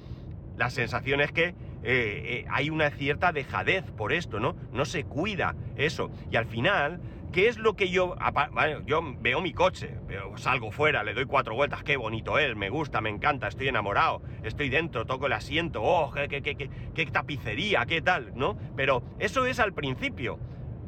la 0.56 0.70
sensación 0.70 1.20
es 1.20 1.30
que 1.30 1.44
eh, 1.46 1.54
eh, 1.84 2.44
hay 2.50 2.70
una 2.70 2.90
cierta 2.90 3.30
dejadez 3.30 3.84
por 3.92 4.12
esto, 4.12 4.40
¿no? 4.40 4.56
No 4.72 4.84
se 4.84 5.04
cuida 5.04 5.54
eso. 5.76 6.10
Y 6.32 6.36
al 6.36 6.46
final, 6.46 7.00
¿qué 7.34 7.48
es 7.48 7.58
lo 7.58 7.74
que 7.74 7.90
yo... 7.90 8.14
yo 8.86 9.02
veo 9.18 9.40
mi 9.40 9.52
coche, 9.52 9.98
salgo 10.36 10.70
fuera, 10.70 11.02
le 11.02 11.14
doy 11.14 11.26
cuatro 11.26 11.56
vueltas, 11.56 11.82
qué 11.82 11.96
bonito 11.96 12.38
es, 12.38 12.54
me 12.54 12.70
gusta, 12.70 13.00
me 13.00 13.10
encanta, 13.10 13.48
estoy 13.48 13.66
enamorado, 13.66 14.22
estoy 14.44 14.68
dentro, 14.68 15.04
toco 15.04 15.26
el 15.26 15.32
asiento, 15.32 15.82
oh, 15.82 16.12
qué, 16.12 16.28
qué, 16.28 16.42
qué, 16.42 16.70
qué 16.94 17.06
tapicería, 17.06 17.84
qué 17.86 18.00
tal, 18.00 18.32
¿no? 18.36 18.56
Pero 18.76 19.02
eso 19.18 19.46
es 19.46 19.58
al 19.58 19.72
principio. 19.72 20.38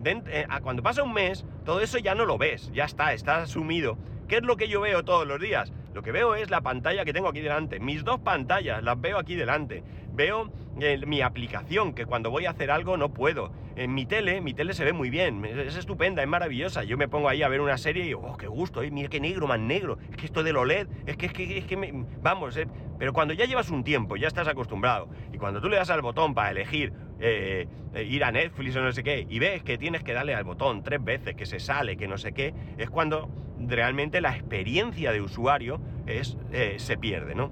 Eh, 0.05 0.47
cuando 0.63 0.85
pasa 0.85 1.03
un 1.03 1.13
mes, 1.13 1.45
todo 1.65 1.81
eso 1.81 1.99
ya 1.99 2.15
no 2.15 2.25
lo 2.25 2.39
ves, 2.39 2.71
ya 2.73 2.85
está, 2.85 3.13
está 3.13 3.39
asumido. 3.39 3.99
¿Qué 4.29 4.37
es 4.37 4.43
lo 4.43 4.57
que 4.57 4.69
yo 4.69 4.81
veo 4.81 5.05
todos 5.05 5.27
los 5.27 5.41
días? 5.41 5.73
Lo 5.95 6.03
que 6.03 6.13
veo 6.13 6.37
es 6.37 6.49
la 6.49 6.61
pantalla 6.61 7.05
que 7.05 7.13
tengo 7.13 7.29
aquí 7.29 7.41
delante. 7.41 7.81
Mis 7.81 8.05
dos 8.05 8.21
pantallas 8.21 8.85
las 8.85 9.01
veo 9.01 9.19
aquí 9.19 9.35
delante. 9.35 9.83
Veo 10.17 10.51
eh, 10.81 10.99
mi 11.07 11.21
aplicación, 11.21 11.93
que 11.93 12.07
cuando 12.07 12.31
voy 12.31 12.47
a 12.47 12.51
hacer 12.51 12.71
algo 12.71 12.97
no 12.97 13.13
puedo. 13.13 13.53
En 13.77 13.93
mi 13.93 14.07
tele, 14.07 14.41
mi 14.41 14.55
tele 14.55 14.73
se 14.73 14.83
ve 14.83 14.95
muy 14.95 15.11
bien, 15.11 15.45
es 15.45 15.77
estupenda, 15.77 16.23
es 16.23 16.29
maravillosa. 16.29 16.85
Yo 16.85 16.97
me 16.97 17.07
pongo 17.07 17.29
ahí 17.29 17.43
a 17.43 17.49
ver 17.49 17.61
una 17.61 17.77
serie 17.77 18.05
y 18.05 18.07
digo, 18.07 18.23
oh, 18.25 18.37
qué 18.39 18.47
gusto, 18.47 18.83
eh, 18.83 18.91
mira 18.91 19.11
qué 19.11 19.21
negro, 19.21 19.47
más 19.47 19.61
negro. 19.61 19.99
Es 20.11 20.17
que 20.17 20.25
esto 20.25 20.43
del 20.43 20.57
OLED, 20.57 20.89
es 21.05 21.19
que, 21.19 21.27
es 21.27 21.33
que, 21.35 21.59
es 21.59 21.67
que 21.67 21.77
me... 21.77 21.93
vamos, 22.23 22.59
pero 22.99 23.13
cuando 23.13 23.35
ya 23.35 23.45
llevas 23.45 23.69
un 23.69 23.85
tiempo, 23.85 24.17
ya 24.17 24.29
estás 24.29 24.49
acostumbrado. 24.49 25.11
Y 25.35 25.37
cuando 25.37 25.61
tú 25.61 25.69
le 25.69 25.77
das 25.77 25.91
al 25.91 26.01
botón 26.01 26.35
para 26.35 26.51
elegir 26.51 26.95
eh, 27.21 27.69
eh, 27.95 28.03
ir 28.05 28.25
a 28.25 28.33
Netflix 28.33 28.75
o 28.77 28.81
no 28.81 28.93
sé 28.93 29.03
qué, 29.03 29.27
y 29.29 29.39
ves 29.39 29.63
que 29.63 29.77
tienes 29.77 30.03
que 30.03 30.15
darle 30.15 30.35
al 30.35 30.45
botón 30.45 30.83
tres 30.83 31.05
veces, 31.05 31.35
que 31.35 31.45
se 31.45 31.61
sale, 31.61 31.99
que 31.99 32.09
no 32.09 32.17
sé 32.17 32.33
qué, 32.33 32.55
es 32.79 32.89
cuando 32.89 33.29
realmente 33.59 34.23
la 34.23 34.35
experiencia 34.35 35.13
de 35.13 35.21
usuario 35.21 35.79
es, 36.07 36.39
eh, 36.53 36.77
se 36.79 36.97
pierde, 36.97 37.35
¿no? 37.35 37.51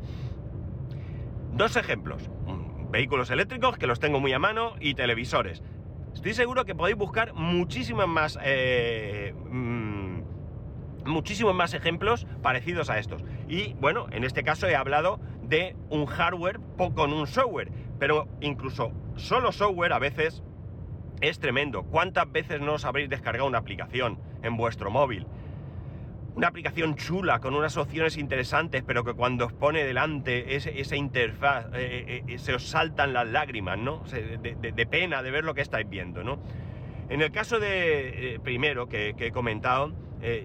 Dos 1.56 1.76
ejemplos. 1.76 2.28
Vehículos 2.90 3.30
eléctricos, 3.30 3.78
que 3.78 3.86
los 3.86 4.00
tengo 4.00 4.18
muy 4.18 4.32
a 4.32 4.40
mano, 4.40 4.74
y 4.80 4.94
televisores. 4.94 5.62
Estoy 6.12 6.34
seguro 6.34 6.64
que 6.64 6.74
podéis 6.74 6.96
buscar 6.96 7.32
más... 8.08 8.36
Mm, 9.50 10.22
muchísimos 11.06 11.54
más 11.54 11.72
ejemplos 11.74 12.26
parecidos 12.42 12.90
a 12.90 12.98
estos. 12.98 13.22
Y 13.48 13.74
bueno, 13.74 14.06
en 14.10 14.24
este 14.24 14.42
caso 14.42 14.66
he 14.66 14.74
hablado 14.74 15.20
de 15.42 15.76
un 15.90 16.06
hardware 16.06 16.58
con 16.94 17.12
un 17.12 17.28
software, 17.28 17.70
pero 18.00 18.26
incluso 18.40 18.92
solo 19.14 19.52
software 19.52 19.92
a 19.92 20.00
veces 20.00 20.42
es 21.20 21.38
tremendo. 21.38 21.84
¿Cuántas 21.84 22.30
veces 22.32 22.60
no 22.60 22.74
os 22.74 22.84
habréis 22.84 23.08
descargado 23.08 23.46
una 23.46 23.58
aplicación 23.58 24.18
en 24.42 24.56
vuestro 24.56 24.90
móvil? 24.90 25.26
Una 26.36 26.48
aplicación 26.48 26.96
chula, 26.96 27.38
con 27.38 27.54
unas 27.54 27.76
opciones 27.76 28.16
interesantes, 28.16 28.82
pero 28.84 29.04
que 29.04 29.14
cuando 29.14 29.46
os 29.46 29.52
pone 29.52 29.84
delante 29.84 30.56
esa 30.56 30.96
interfaz, 30.96 31.66
eh, 31.74 32.04
eh, 32.08 32.24
eh, 32.26 32.38
se 32.38 32.54
os 32.54 32.68
saltan 32.68 33.12
las 33.12 33.28
lágrimas, 33.28 33.78
¿no? 33.78 34.02
De, 34.02 34.86
pena 34.86 35.22
de 35.22 35.30
ver 35.30 35.44
lo 35.44 35.54
que 35.54 35.60
estáis 35.60 35.88
viendo, 35.88 36.24
¿no? 36.24 36.40
En 37.08 37.22
el 37.22 37.30
caso 37.30 37.60
de 37.60 38.40
primero 38.42 38.88
que, 38.88 39.14
he 39.16 39.30
comentado, 39.30 39.92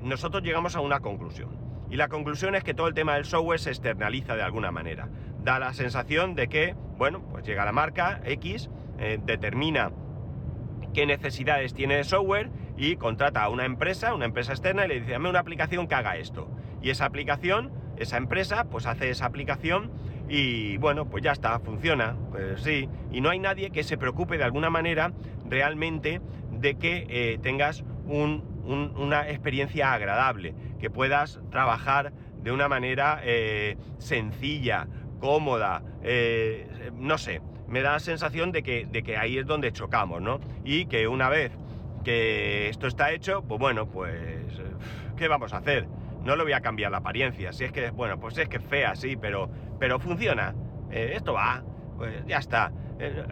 nosotros 0.04 0.44
llegamos 0.44 0.76
a 0.76 0.82
una 0.82 1.00
conclusión. 1.00 1.58
Y 1.90 1.96
la 1.96 2.08
conclusión 2.08 2.54
es 2.54 2.64
que 2.64 2.76
todo 2.76 2.88
el 2.88 2.94
tema 2.94 3.16
del 3.16 3.26
software 3.26 3.60
se 3.60 3.72
externaliza 3.72 4.36
de 4.36 4.44
alguna 4.44 4.72
manera. 4.72 5.10
Da 5.42 5.58
la 5.58 5.74
sensación 5.74 6.36
de 6.36 6.50
que, 6.50 6.76
bueno, 7.00 7.24
pues 7.32 7.44
llega 7.48 7.66
la 7.66 7.72
marca 7.72 8.22
X, 8.26 8.70
determina 9.26 9.92
qué 10.94 11.08
necesidades 11.08 11.74
tiene 11.74 11.96
de 11.96 12.04
software 12.04 12.52
y 12.80 12.96
contrata 12.96 13.44
a 13.44 13.50
una 13.50 13.66
empresa, 13.66 14.16
una 14.16 14.26
empresa 14.26 14.54
externa, 14.54 14.86
y 14.86 14.88
le 14.88 15.00
dice, 15.02 15.12
dame 15.12 15.30
una 15.30 15.40
aplicación 15.40 15.88
que 15.88 15.96
haga 15.96 16.16
esto. 16.16 16.50
Y 16.82 16.90
esa 16.90 17.06
aplicación, 17.06 17.72
esa 17.98 18.16
empresa, 18.16 18.64
pues 18.72 18.86
hace 18.86 19.10
esa 19.10 19.26
aplicación 19.26 19.92
y 20.30 20.78
bueno, 20.78 21.10
pues 21.10 21.22
ya 21.22 21.34
está, 21.34 21.60
funciona, 21.60 22.16
pues 22.32 22.62
sí. 22.62 22.88
Y 23.12 23.20
no 23.20 23.30
hay 23.30 23.40
nadie 23.40 23.72
que 23.72 23.84
se 23.84 23.98
preocupe 23.98 24.38
de 24.38 24.46
alguna 24.46 24.70
manera 24.70 25.12
realmente 25.46 26.22
de 26.52 26.76
que 26.76 27.06
eh, 27.10 27.40
tengas 27.42 27.84
una 28.06 29.30
experiencia 29.30 29.94
agradable 29.94 30.56
que 30.80 30.90
puedas 30.90 31.42
trabajar 31.52 32.14
de 32.42 32.52
una 32.54 32.70
manera 32.70 33.20
eh, 33.24 33.76
sencilla, 33.98 34.88
cómoda, 35.20 35.84
eh, 36.02 36.92
no 36.96 37.18
sé, 37.18 37.42
me 37.68 37.82
da 37.82 37.94
la 37.94 38.00
sensación 38.00 38.52
de 38.54 38.64
que, 38.64 38.88
de 38.90 39.04
que 39.04 39.18
ahí 39.18 39.38
es 39.38 39.46
donde 39.46 39.72
chocamos, 39.74 40.22
¿no? 40.22 40.40
Y 40.64 40.86
que 40.86 41.08
una 41.08 41.28
vez 41.30 41.52
que 42.04 42.70
esto 42.70 42.88
está 42.88 43.12
hecho, 43.12 43.44
pues 43.44 43.60
bueno, 43.60 43.88
pues, 43.88 44.16
¿qué 45.18 45.28
vamos 45.28 45.54
a 45.54 45.58
hacer? 45.58 45.88
No 46.24 46.36
le 46.36 46.44
voy 46.44 46.54
a 46.54 46.62
cambiar 46.62 46.92
la 46.92 46.98
apariencia, 46.98 47.54
si 47.54 47.64
es 47.64 47.72
que, 47.72 47.92
bueno, 47.92 48.20
pues 48.20 48.38
es 48.38 48.50
que 48.50 48.58
es 48.58 48.64
fea, 48.64 48.96
sí, 48.96 49.16
pero, 49.16 49.50
pero 49.80 50.00
funciona, 50.00 50.54
eh, 50.92 51.14
esto 51.16 51.34
va, 51.34 51.64
pues 51.98 52.26
ya 52.28 52.38
está. 52.38 52.72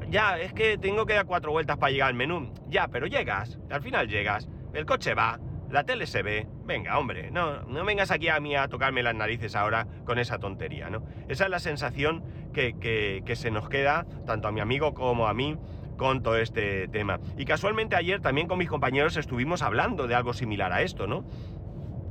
ya, 0.09 0.39
es 0.39 0.53
que 0.53 0.77
tengo 0.77 1.05
que 1.05 1.13
dar 1.13 1.25
cuatro 1.25 1.51
vueltas 1.51 1.77
para 1.77 1.91
llegar 1.91 2.09
al 2.09 2.13
menú, 2.13 2.53
ya, 2.69 2.87
pero 2.87 3.07
llegas, 3.07 3.59
al 3.69 3.81
final 3.81 4.07
llegas, 4.07 4.47
el 4.73 4.85
coche 4.85 5.13
va, 5.13 5.39
la 5.69 5.83
tele 5.83 6.05
se 6.07 6.23
ve. 6.23 6.47
Venga, 6.65 6.97
hombre, 6.97 7.31
no, 7.31 7.63
no 7.63 7.83
vengas 7.85 8.11
aquí 8.11 8.29
a 8.29 8.39
mí 8.39 8.55
a 8.55 8.67
tocarme 8.67 9.03
las 9.03 9.15
narices 9.15 9.55
ahora 9.55 9.87
con 10.05 10.19
esa 10.19 10.39
tontería, 10.39 10.89
¿no? 10.89 11.03
Esa 11.27 11.45
es 11.45 11.49
la 11.49 11.59
sensación 11.59 12.23
que, 12.53 13.35
se 13.35 13.51
nos 13.51 13.69
queda, 13.69 14.05
tanto 14.25 14.47
a 14.47 14.51
mi 14.51 14.61
amigo 14.61 14.93
como 14.93 15.27
a 15.27 15.33
mí, 15.33 15.57
con 15.97 16.23
todo 16.23 16.37
este 16.37 16.87
tema. 16.87 17.19
Y 17.37 17.45
casualmente 17.45 17.95
ayer 17.95 18.21
también 18.21 18.47
con 18.47 18.57
mis 18.57 18.69
compañeros 18.69 19.17
estuvimos 19.17 19.61
hablando 19.61 20.07
de 20.07 20.15
algo 20.15 20.33
similar 20.33 20.71
a 20.71 20.81
esto, 20.81 21.07
¿no? 21.07 21.25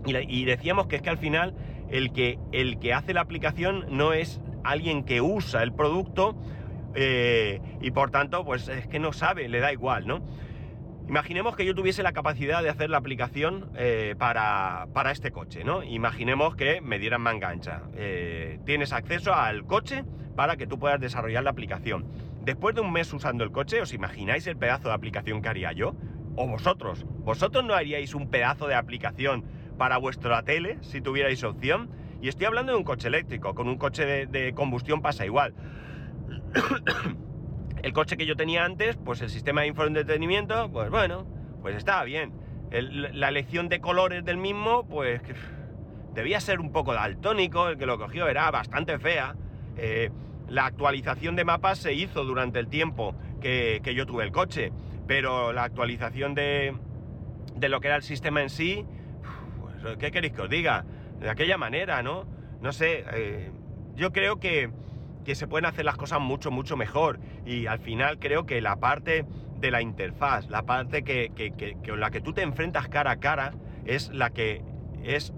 Y, 0.04 0.44
decíamos 0.44 0.86
que 0.86 0.96
es 0.96 1.02
que 1.02 1.10
al 1.10 1.18
final 1.18 1.54
el 1.90 2.12
que, 2.12 2.38
el 2.52 2.78
que 2.78 2.92
hace 2.92 3.12
la 3.12 3.22
aplicación 3.22 3.86
no 3.90 4.12
es 4.12 4.40
alguien 4.62 5.04
que 5.04 5.20
usa 5.20 5.64
el 5.64 5.72
producto 5.72 6.36
eh, 6.94 7.60
y 7.80 7.90
por 7.90 8.10
tanto, 8.10 8.44
pues 8.44 8.68
es 8.68 8.86
que 8.86 8.98
no 8.98 9.12
sabe, 9.12 9.48
le 9.48 9.60
da 9.60 9.72
igual, 9.72 10.06
¿no? 10.06 10.22
Imaginemos 11.08 11.54
que 11.54 11.64
yo 11.64 11.74
tuviese 11.74 12.02
la 12.02 12.12
capacidad 12.12 12.62
de 12.64 12.68
hacer 12.68 12.90
la 12.90 12.96
aplicación 12.96 13.70
eh, 13.76 14.16
para, 14.18 14.88
este 15.12 15.30
coche, 15.30 15.62
¿no? 15.62 15.84
Imaginemos 15.84 16.56
que 16.56 16.80
me 16.80 16.98
dieran 16.98 17.20
manga 17.20 17.48
ancha. 17.48 17.82
Eh, 17.94 18.58
tienes 18.64 18.92
acceso 18.92 19.32
al 19.32 19.66
coche 19.66 20.04
para 20.34 20.56
que 20.56 20.66
tú 20.66 20.80
puedas 20.80 21.00
desarrollar 21.00 21.44
la 21.44 21.50
aplicación. 21.50 22.06
Después 22.46 22.76
de 22.76 22.80
un 22.80 22.92
mes 22.92 23.12
usando 23.12 23.42
el 23.42 23.50
coche, 23.50 23.82
¿os 23.82 23.92
imagináis 23.92 24.46
el 24.46 24.56
pedazo 24.56 24.86
de 24.86 24.94
aplicación 24.94 25.42
que 25.42 25.48
haría 25.48 25.72
yo? 25.72 25.96
¿O 26.36 26.46
vosotros? 26.46 27.04
¿Vosotros 27.24 27.64
no 27.64 27.74
haríais 27.74 28.14
un 28.14 28.30
pedazo 28.30 28.68
de 28.68 28.76
aplicación 28.76 29.44
para 29.76 29.96
vuestra 29.98 30.44
tele 30.44 30.78
si 30.80 31.00
tuvierais 31.00 31.42
opción? 31.42 31.90
Y 32.22 32.28
estoy 32.28 32.46
hablando 32.46 32.70
de 32.70 32.78
un 32.78 32.84
coche 32.84 33.08
eléctrico, 33.08 33.56
con 33.56 33.66
un 33.68 33.78
coche 33.78 34.26
de, 34.28 34.54
combustión 34.54 35.02
pasa 35.02 35.26
igual. 35.26 35.54
El 37.82 37.92
coche 37.92 38.16
que 38.16 38.26
yo 38.26 38.36
tenía 38.36 38.64
antes, 38.64 38.96
pues 38.96 39.22
el 39.22 39.30
sistema 39.30 39.62
de 39.62 39.66
infoentretenimiento, 39.68 40.70
pues 40.70 40.88
bueno, 40.88 41.26
pues 41.62 41.74
estaba 41.76 42.04
bien. 42.04 42.32
la 42.70 43.28
elección 43.28 43.68
de 43.68 43.80
colores 43.80 44.24
del 44.24 44.38
mismo, 44.38 44.86
pues 44.86 45.20
debía 46.14 46.40
ser 46.40 46.60
un 46.60 46.70
poco 46.70 46.94
daltónico, 46.94 47.68
el 47.68 47.76
que 47.76 47.86
lo 47.86 47.98
cogió 47.98 48.28
era 48.28 48.50
bastante 48.52 48.98
fea. 48.98 49.34
Eh, 49.76 50.10
la 50.48 50.66
actualización 50.66 51.36
de 51.36 51.44
mapas 51.44 51.78
se 51.78 51.94
hizo 51.94 52.24
durante 52.24 52.58
el 52.58 52.68
tiempo 52.68 53.14
que, 53.40 53.80
yo 53.94 54.06
tuve 54.06 54.24
el 54.24 54.32
coche, 54.32 54.72
pero 55.06 55.52
la 55.52 55.64
actualización 55.64 56.34
de, 56.34 56.74
de, 57.56 57.68
lo 57.68 57.80
que 57.80 57.88
era 57.88 57.96
el 57.96 58.02
sistema 58.02 58.42
en 58.42 58.50
sí, 58.50 58.84
pues, 59.60 59.96
¿qué 59.98 60.10
queréis 60.10 60.32
que 60.32 60.42
os 60.42 60.50
diga? 60.50 60.84
de 61.20 61.30
aquella 61.30 61.58
manera, 61.58 62.02
¿no? 62.02 62.26
No 62.60 62.72
sé, 62.72 63.04
eh, 63.12 63.50
yo 63.94 64.12
creo 64.12 64.38
que, 64.38 64.70
que 65.24 65.34
se 65.34 65.46
pueden 65.46 65.66
hacer 65.66 65.84
las 65.84 65.96
cosas 65.96 66.20
mucho, 66.20 66.50
mucho 66.50 66.76
mejor. 66.76 67.18
Y 67.44 67.66
al 67.66 67.78
final 67.78 68.18
creo 68.18 68.46
que 68.46 68.60
la 68.60 68.76
parte 68.76 69.24
de 69.58 69.70
la 69.70 69.80
interfaz, 69.80 70.48
la 70.48 70.62
parte 70.62 71.02
que, 71.02 71.30
con 71.86 72.00
la 72.00 72.10
que 72.10 72.20
tú 72.20 72.32
te 72.32 72.42
enfrentas 72.42 72.88
cara 72.88 73.12
a 73.12 73.16
cara, 73.16 73.54
es 73.84 74.10
la 74.12 74.30
que 74.30 74.62
es 75.02 75.32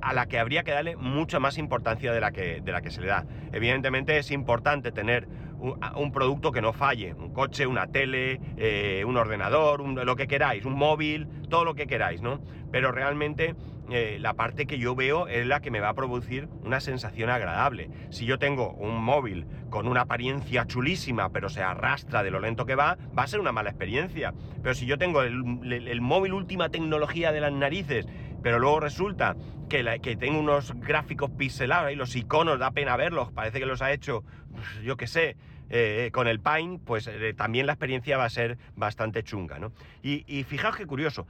a 0.00 0.12
la 0.14 0.26
que 0.26 0.38
habría 0.38 0.62
que 0.64 0.72
darle 0.72 0.96
mucha 0.96 1.38
más 1.38 1.58
importancia 1.58 2.12
de 2.12 2.20
la 2.20 2.32
que, 2.32 2.60
de 2.60 2.72
la 2.72 2.82
que 2.82 2.90
se 2.90 3.00
le 3.00 3.08
da. 3.08 3.26
Evidentemente 3.52 4.18
es 4.18 4.30
importante 4.30 4.92
tener 4.92 5.28
un, 5.58 6.12
producto 6.12 6.52
que 6.52 6.60
no 6.60 6.72
falle, 6.72 7.14
un 7.14 7.32
coche, 7.32 7.66
una 7.66 7.86
tele, 7.86 8.40
eh, 8.56 9.04
un 9.06 9.16
ordenador, 9.16 9.80
lo 9.80 10.16
que 10.16 10.26
queráis, 10.26 10.64
un 10.64 10.74
móvil, 10.74 11.28
todo 11.48 11.64
lo 11.64 11.74
que 11.74 11.86
queráis, 11.86 12.20
¿no? 12.20 12.40
Pero 12.70 12.92
realmente 12.92 13.54
eh, 13.90 14.18
la 14.20 14.34
parte 14.34 14.66
que 14.66 14.78
yo 14.78 14.96
veo 14.96 15.28
es 15.28 15.46
la 15.46 15.60
que 15.60 15.70
me 15.70 15.78
va 15.78 15.90
a 15.90 15.94
producir 15.94 16.48
una 16.64 16.80
sensación 16.80 17.30
agradable. 17.30 17.88
Si 18.10 18.26
yo 18.26 18.38
tengo 18.38 18.72
un 18.72 19.02
móvil 19.02 19.46
con 19.70 19.86
una 19.86 20.02
apariencia 20.02 20.66
chulísima, 20.66 21.30
pero 21.30 21.48
se 21.48 21.62
arrastra 21.62 22.22
de 22.22 22.30
lo 22.30 22.40
lento 22.40 22.66
que 22.66 22.74
va, 22.74 22.98
va 23.16 23.22
a 23.22 23.26
ser 23.26 23.38
una 23.38 23.52
mala 23.52 23.70
experiencia. 23.70 24.34
Pero 24.62 24.74
si 24.74 24.86
yo 24.86 24.98
tengo 24.98 25.22
el, 25.22 26.00
móvil 26.00 26.32
última 26.32 26.68
tecnología 26.68 27.30
de 27.30 27.40
las 27.40 27.52
narices, 27.52 28.08
pero 28.42 28.58
luego 28.58 28.80
resulta 28.80 29.36
que, 29.68 30.00
que 30.02 30.16
tengo 30.16 30.38
unos 30.38 30.72
gráficos 30.80 31.30
pixelados 31.30 31.92
y 31.92 31.96
los 31.96 32.14
iconos 32.16 32.58
da 32.58 32.70
pena 32.70 32.96
verlos, 32.96 33.32
parece 33.32 33.58
que 33.58 33.66
los 33.66 33.82
ha 33.82 33.92
hecho, 33.92 34.24
pues, 34.52 34.82
yo 34.82 34.96
qué 34.96 35.06
sé, 35.06 35.36
eh, 35.68 36.10
con 36.12 36.28
el 36.28 36.40
Pine, 36.40 36.78
pues 36.84 37.08
eh, 37.08 37.34
también 37.34 37.66
la 37.66 37.72
experiencia 37.72 38.16
va 38.16 38.24
a 38.24 38.30
ser 38.30 38.56
bastante 38.76 39.24
chunga, 39.24 39.58
¿no? 39.58 39.72
Y, 40.02 40.24
y 40.26 40.44
fijaos 40.44 40.76
qué 40.76 40.86
curioso. 40.86 41.26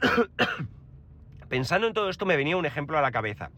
Pensando 1.48 1.86
en 1.86 1.94
todo 1.94 2.10
esto 2.10 2.26
me 2.26 2.36
venía 2.36 2.56
un 2.56 2.66
ejemplo 2.66 2.98
a 2.98 3.02
la 3.02 3.10
cabeza. 3.10 3.50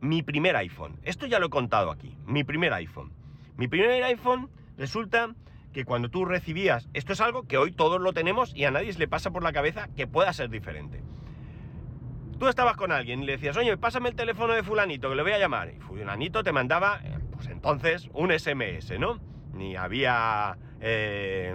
Mi 0.00 0.22
primer 0.22 0.56
iPhone. 0.56 0.98
Esto 1.02 1.26
ya 1.26 1.38
lo 1.38 1.46
he 1.46 1.50
contado 1.50 1.90
aquí. 1.90 2.16
Mi 2.26 2.44
primer 2.44 2.72
iPhone. 2.74 3.12
Mi 3.56 3.68
primer 3.68 4.02
iPhone 4.04 4.48
resulta 4.78 5.34
que 5.72 5.84
cuando 5.84 6.08
tú 6.08 6.24
recibías, 6.24 6.88
esto 6.94 7.12
es 7.12 7.20
algo 7.20 7.46
que 7.46 7.56
hoy 7.56 7.72
todos 7.72 8.00
lo 8.00 8.12
tenemos 8.12 8.54
y 8.54 8.64
a 8.64 8.70
nadie 8.70 8.92
le 8.92 9.08
pasa 9.08 9.30
por 9.30 9.42
la 9.42 9.52
cabeza 9.52 9.88
que 9.96 10.06
pueda 10.06 10.32
ser 10.32 10.50
diferente. 10.50 11.02
Tú 12.40 12.48
estabas 12.48 12.74
con 12.74 12.90
alguien 12.90 13.22
y 13.22 13.26
le 13.26 13.32
decías, 13.32 13.54
oye, 13.58 13.76
pásame 13.76 14.08
el 14.08 14.14
teléfono 14.14 14.54
de 14.54 14.62
fulanito, 14.62 15.10
que 15.10 15.14
le 15.14 15.22
voy 15.22 15.32
a 15.32 15.38
llamar. 15.38 15.74
Y 15.76 15.78
fulanito 15.78 16.42
te 16.42 16.52
mandaba, 16.52 16.98
eh, 17.04 17.18
pues 17.32 17.48
entonces, 17.48 18.08
un 18.14 18.30
SMS, 18.32 18.98
¿no? 18.98 19.20
Ni 19.52 19.76
había 19.76 20.56
eh, 20.80 21.54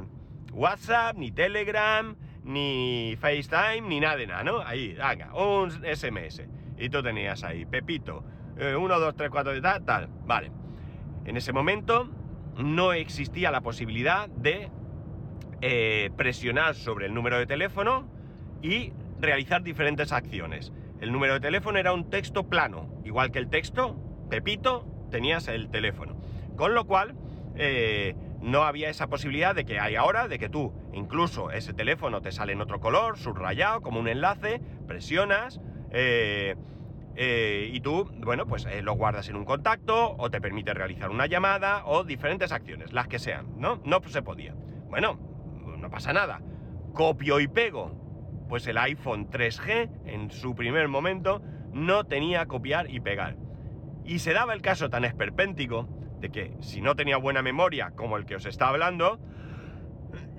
WhatsApp, 0.54 1.18
ni 1.18 1.32
Telegram, 1.32 2.15
ni 2.44 3.18
FaceTime, 3.20 3.82
ni 3.82 4.00
nada 4.00 4.15
de 4.15 4.27
nada, 4.27 4.44
¿no? 4.44 4.60
Ahí, 4.60 4.94
venga, 4.94 5.34
un 5.34 5.72
SMS. 5.72 6.44
Y 6.77 6.89
tú 6.89 7.01
tenías 7.01 7.44
ahí, 7.44 7.65
Pepito, 7.65 8.24
1, 8.56 9.00
2, 9.00 9.15
3, 9.15 9.30
4, 9.32 9.62
tal, 9.63 9.86
tal. 9.86 10.10
Vale. 10.27 10.51
En 11.25 11.36
ese 11.36 11.51
momento 11.51 12.08
no 12.60 12.94
existía 12.94 13.50
la 13.50 13.62
posibilidad 13.62 14.30
de 14.30 14.70
eh, 15.62 16.12
presionar 16.15 16.75
sobre 16.75 17.08
el 17.08 17.15
número 17.15 17.39
de 17.39 17.48
teléfono 17.48 18.08
y 18.62 18.94
realizar 19.25 19.63
diferentes 19.63 20.12
acciones. 20.12 20.72
El 21.01 21.12
número 21.12 21.34
de 21.34 21.39
teléfono 21.39 21.79
era 21.79 21.94
un 21.94 22.10
texto 22.10 22.48
plano, 22.48 22.88
igual 23.03 23.32
que 23.32 23.39
el 23.39 23.50
texto, 23.50 23.96
Pepito, 24.29 24.86
tenías 25.10 25.48
el 25.48 25.70
teléfono. 25.70 26.15
Con 26.55 26.74
lo 26.74 26.86
cual, 26.86 27.15
eh, 27.55 28.15
no 28.41 28.64
había 28.64 28.90
esa 28.90 29.07
posibilidad 29.07 29.55
de 29.55 29.66
que 29.66 29.79
hay 29.79 29.96
ahora, 29.96 30.27
de 30.27 30.38
que 30.38 30.50
tú, 30.50 30.72
incluso 30.94 31.51
ese 31.51 31.74
teléfono 31.74 32.22
te 32.22 32.31
sale 32.31 32.53
en 32.53 32.61
otro 32.61 32.79
color, 32.79 33.18
subrayado, 33.18 33.81
como 33.81 34.00
un 34.00 34.07
enlace, 34.07 34.61
presionas 34.88 35.59
eh, 35.90 36.55
eh, 37.16 37.70
y 37.74 37.79
tú, 37.79 38.09
bueno, 38.24 38.46
pues 38.46 38.68
lo 38.83 38.94
guardas 38.94 39.29
en 39.29 39.35
un 39.35 39.46
contacto 39.46 40.16
o 40.18 40.29
te 40.29 40.40
permite 40.42 40.74
realizar 40.74 41.09
una 41.09 41.25
llamada 41.25 41.85
o 41.85 42.03
diferentes 42.03 42.51
acciones, 42.51 42.94
las 42.94 43.07
que 43.07 43.20
sean, 43.20 43.59
¿no? 43.59 43.81
No 43.83 44.01
se 44.07 44.22
podía. 44.22 44.53
Bueno, 44.90 45.18
no 45.79 45.90
pasa 45.90 46.14
nada. 46.14 46.42
Copio 46.94 47.40
y 47.40 47.48
pego. 47.48 48.04
Pues 48.48 48.68
el 48.68 48.77
iPhone 48.77 49.29
3G, 49.29 49.90
en 50.05 50.31
su 50.31 50.55
primer 50.55 50.88
momento, 50.88 51.42
no 51.72 52.05
tenía 52.05 52.46
copiar 52.46 52.90
y 52.90 53.00
pegar. 53.00 53.36
Y 54.05 54.20
se 54.20 54.34
daba 54.34 54.53
el 54.53 54.62
caso 54.62 54.90
tan 54.90 55.03
esperpéntico 55.03 55.88
de 56.20 56.29
que 56.29 56.53
si 56.62 56.81
no 56.81 56.96
tenía 56.96 57.18
buena 57.18 57.42
memoria, 57.42 57.92
como 57.96 58.18
el 58.18 58.25
que 58.25 58.36
os 58.36 58.46
está 58.46 58.70
hablando, 58.70 59.20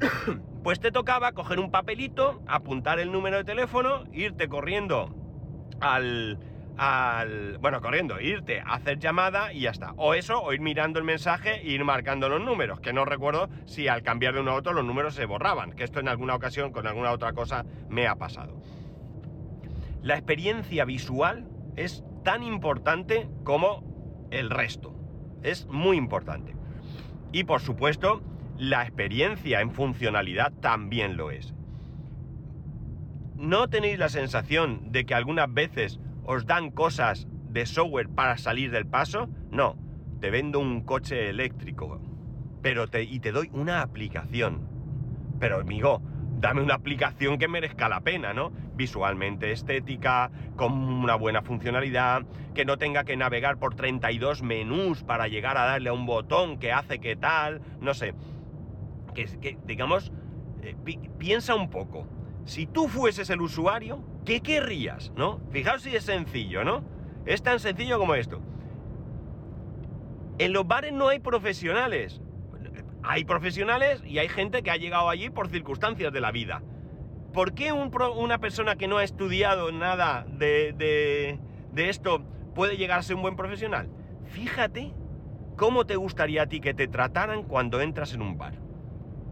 pues 0.63 0.81
te 0.81 0.93
tocaba 0.93 1.33
coger 1.33 1.59
un 1.59 1.71
papelito, 1.71 2.43
apuntar 2.47 2.99
el 2.99 3.13
número 3.13 3.39
de 3.39 3.45
teléfono, 3.45 4.05
irte 4.13 4.49
corriendo 4.49 5.15
al, 5.81 6.39
al, 6.77 7.59
bueno, 7.59 7.81
corriendo, 7.81 8.21
irte 8.21 8.61
a 8.61 8.75
hacer 8.75 8.99
llamada 8.99 9.53
y 9.53 9.61
ya 9.61 9.71
está. 9.71 9.93
O 9.97 10.15
eso, 10.15 10.43
o 10.43 10.53
ir 10.53 10.61
mirando 10.61 10.99
el 10.99 11.05
mensaje 11.05 11.61
e 11.63 11.71
ir 11.71 11.85
marcando 11.85 12.29
los 12.29 12.43
números, 12.43 12.81
que 12.81 12.93
no 12.93 13.05
recuerdo 13.05 13.49
si 13.67 13.89
al 13.89 14.03
cambiar 14.03 14.35
de 14.35 14.41
uno 14.41 14.53
a 14.53 14.55
otro 14.55 14.73
los 14.73 14.85
números 14.85 15.15
se 15.15 15.27
borraban, 15.27 15.73
que 15.73 15.85
esto 15.85 16.01
en 16.01 16.09
alguna 16.09 16.35
ocasión 16.35 16.73
con 16.73 16.87
alguna 16.87 17.13
otra 17.13 17.33
cosa 17.33 17.65
me 17.89 18.07
ha 18.07 18.17
pasado. 18.17 18.61
La 20.03 20.15
experiencia 20.15 20.85
visual 20.85 21.49
es 21.77 22.05
tan 22.25 22.43
importante 22.43 23.29
como 23.45 24.29
el 24.31 24.51
resto 24.51 24.97
es 25.47 25.67
muy 25.67 25.97
importante. 25.97 26.55
Y 27.33 27.45
por 27.45 27.61
supuesto, 27.61 28.23
la 28.59 28.83
experiencia 28.83 29.61
en 29.61 29.71
funcionalidad 29.71 30.53
también 30.61 31.17
lo 31.17 31.31
es. 31.31 31.55
¿No 33.37 33.69
tenéis 33.69 33.99
la 33.99 34.09
sensación 34.09 34.91
de 34.91 35.05
que 35.05 35.15
algunas 35.15 35.53
veces 35.53 36.01
os 36.27 36.47
dan 36.47 36.71
cosas 36.71 37.27
de 37.51 37.67
software 37.67 38.09
para 38.09 38.37
salir 38.37 38.71
del 38.71 38.87
paso? 38.87 39.29
No, 39.51 39.77
te 40.21 40.31
vendo 40.31 40.59
un 40.59 40.83
coche 40.83 41.31
eléctrico, 41.31 42.01
pero 42.63 42.89
te, 42.89 43.05
y 43.05 43.21
te 43.21 43.33
doy 43.33 43.51
una 43.53 43.83
aplicación. 43.83 44.69
Pero 45.39 45.61
amigo, 45.61 46.03
dame 46.39 46.63
una 46.63 46.75
aplicación 46.75 47.39
que 47.39 47.49
merezca 47.49 47.89
la 47.89 48.01
pena, 48.01 48.35
¿no? 48.35 48.53
Visualmente 48.75 49.53
estética, 49.53 50.31
con 50.57 50.73
una 50.73 51.15
buena 51.15 51.43
funcionalidad, 51.43 52.25
que 52.55 52.65
no 52.65 52.77
tenga 52.77 53.05
que 53.05 53.17
navegar 53.17 53.59
por 53.59 53.75
32 53.75 54.43
menús 54.43 55.03
para 55.03 55.29
llegar 55.29 55.57
a 55.57 55.65
darle 55.65 55.91
a 55.91 55.93
un 55.93 56.07
botón 56.07 56.59
que 56.59 56.73
hace 56.73 56.99
que 56.99 57.17
tal, 57.17 57.61
no 57.81 57.95
sé. 57.95 58.15
Que, 59.15 59.59
digamos, 59.65 60.13
eh, 60.63 60.77
piensa 61.19 61.55
un 61.55 61.71
poco. 61.71 62.07
Si 62.47 62.67
tú 62.67 62.87
fueses 62.87 63.29
el 63.29 63.41
usuario, 63.41 64.05
¿qué 64.25 64.41
querrías, 64.41 65.13
no? 65.17 65.41
Fijaos 65.51 65.83
si 65.83 65.95
es 65.95 66.05
sencillo, 66.05 66.65
¿no? 66.65 66.85
Es 67.27 67.43
tan 67.43 67.59
sencillo 67.59 67.99
como 67.99 68.15
esto. 68.15 68.41
En 70.39 70.53
los 70.53 70.65
bares 70.65 70.93
no 70.93 71.09
hay 71.09 71.19
profesionales, 71.19 72.21
hay 73.03 73.25
profesionales 73.25 74.01
y 74.07 74.19
hay 74.19 74.29
gente 74.29 74.63
que 74.63 74.71
ha 74.71 74.77
llegado 74.77 75.09
allí 75.09 75.29
por 75.29 75.49
circunstancias 75.49 76.13
de 76.13 76.21
la 76.21 76.31
vida. 76.31 76.63
¿Por 77.33 77.53
qué 77.53 77.73
una 77.73 78.39
persona 78.39 78.77
que 78.77 78.87
no 78.87 78.99
ha 78.99 79.05
estudiado 79.05 79.73
nada 79.73 80.25
de, 80.31 81.39
esto 81.75 82.23
puede 82.55 82.77
llegar 82.77 83.01
a 83.01 83.03
ser 83.03 83.17
un 83.17 83.23
buen 83.23 83.35
profesional? 83.35 83.89
Fíjate 84.27 84.95
cómo 85.57 85.85
te 85.85 85.97
gustaría 85.97 86.43
a 86.43 86.47
ti 86.47 86.61
que 86.61 86.75
te 86.75 86.87
trataran 86.87 87.43
cuando 87.43 87.81
entras 87.81 88.15
en 88.15 88.23
un 88.23 88.39
bar. 88.39 88.55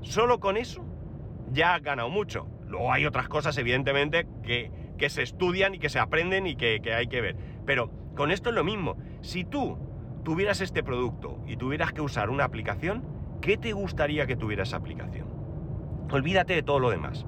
Solo 0.02 0.40
con 0.40 0.56
eso 0.56 0.84
ya 1.52 1.76
has 1.76 1.82
ganado 1.82 2.10
mucho. 2.10 2.48
Hay 2.90 3.06
otras 3.06 3.28
cosas, 3.28 3.56
evidentemente, 3.58 4.26
que, 4.42 4.70
se 5.08 5.22
estudian 5.22 5.74
y 5.74 5.78
que 5.78 5.90
se 5.90 5.98
aprenden 5.98 6.46
y 6.46 6.56
que, 6.56 6.80
que 6.80 6.94
hay 6.94 7.08
que 7.08 7.20
ver. 7.20 7.36
Pero 7.66 7.90
con 8.16 8.30
esto 8.30 8.48
es 8.48 8.54
lo 8.54 8.64
mismo. 8.64 8.96
Si 9.20 9.44
tú 9.44 9.78
tuvieras 10.24 10.60
este 10.60 10.82
producto 10.82 11.42
y 11.46 11.56
tuvieras 11.56 11.92
que 11.92 12.00
usar 12.00 12.30
una 12.30 12.44
aplicación, 12.44 13.14
¿Qué 13.44 13.58
te 13.58 13.74
gustaría 13.74 14.26
que 14.26 14.36
tuviera 14.36 14.62
esa 14.62 14.78
aplicación? 14.78 15.28
Olvídate 16.10 16.54
de 16.54 16.62
todo 16.62 16.78
lo 16.78 16.88
demás. 16.88 17.26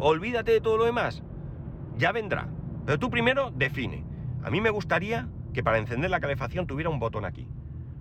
Olvídate 0.00 0.50
de 0.50 0.60
todo 0.60 0.76
lo 0.76 0.86
demás. 0.86 1.22
Ya 1.96 2.10
vendrá. 2.10 2.48
Pero 2.84 2.98
tú 2.98 3.10
primero 3.10 3.52
define. 3.52 4.04
A 4.42 4.50
mí 4.50 4.60
me 4.60 4.70
gustaría 4.70 5.28
que 5.54 5.62
para 5.62 5.78
encender 5.78 6.10
la 6.10 6.18
calefacción 6.18 6.66
tuviera 6.66 6.90
un 6.90 6.98
botón 6.98 7.24
aquí. 7.24 7.46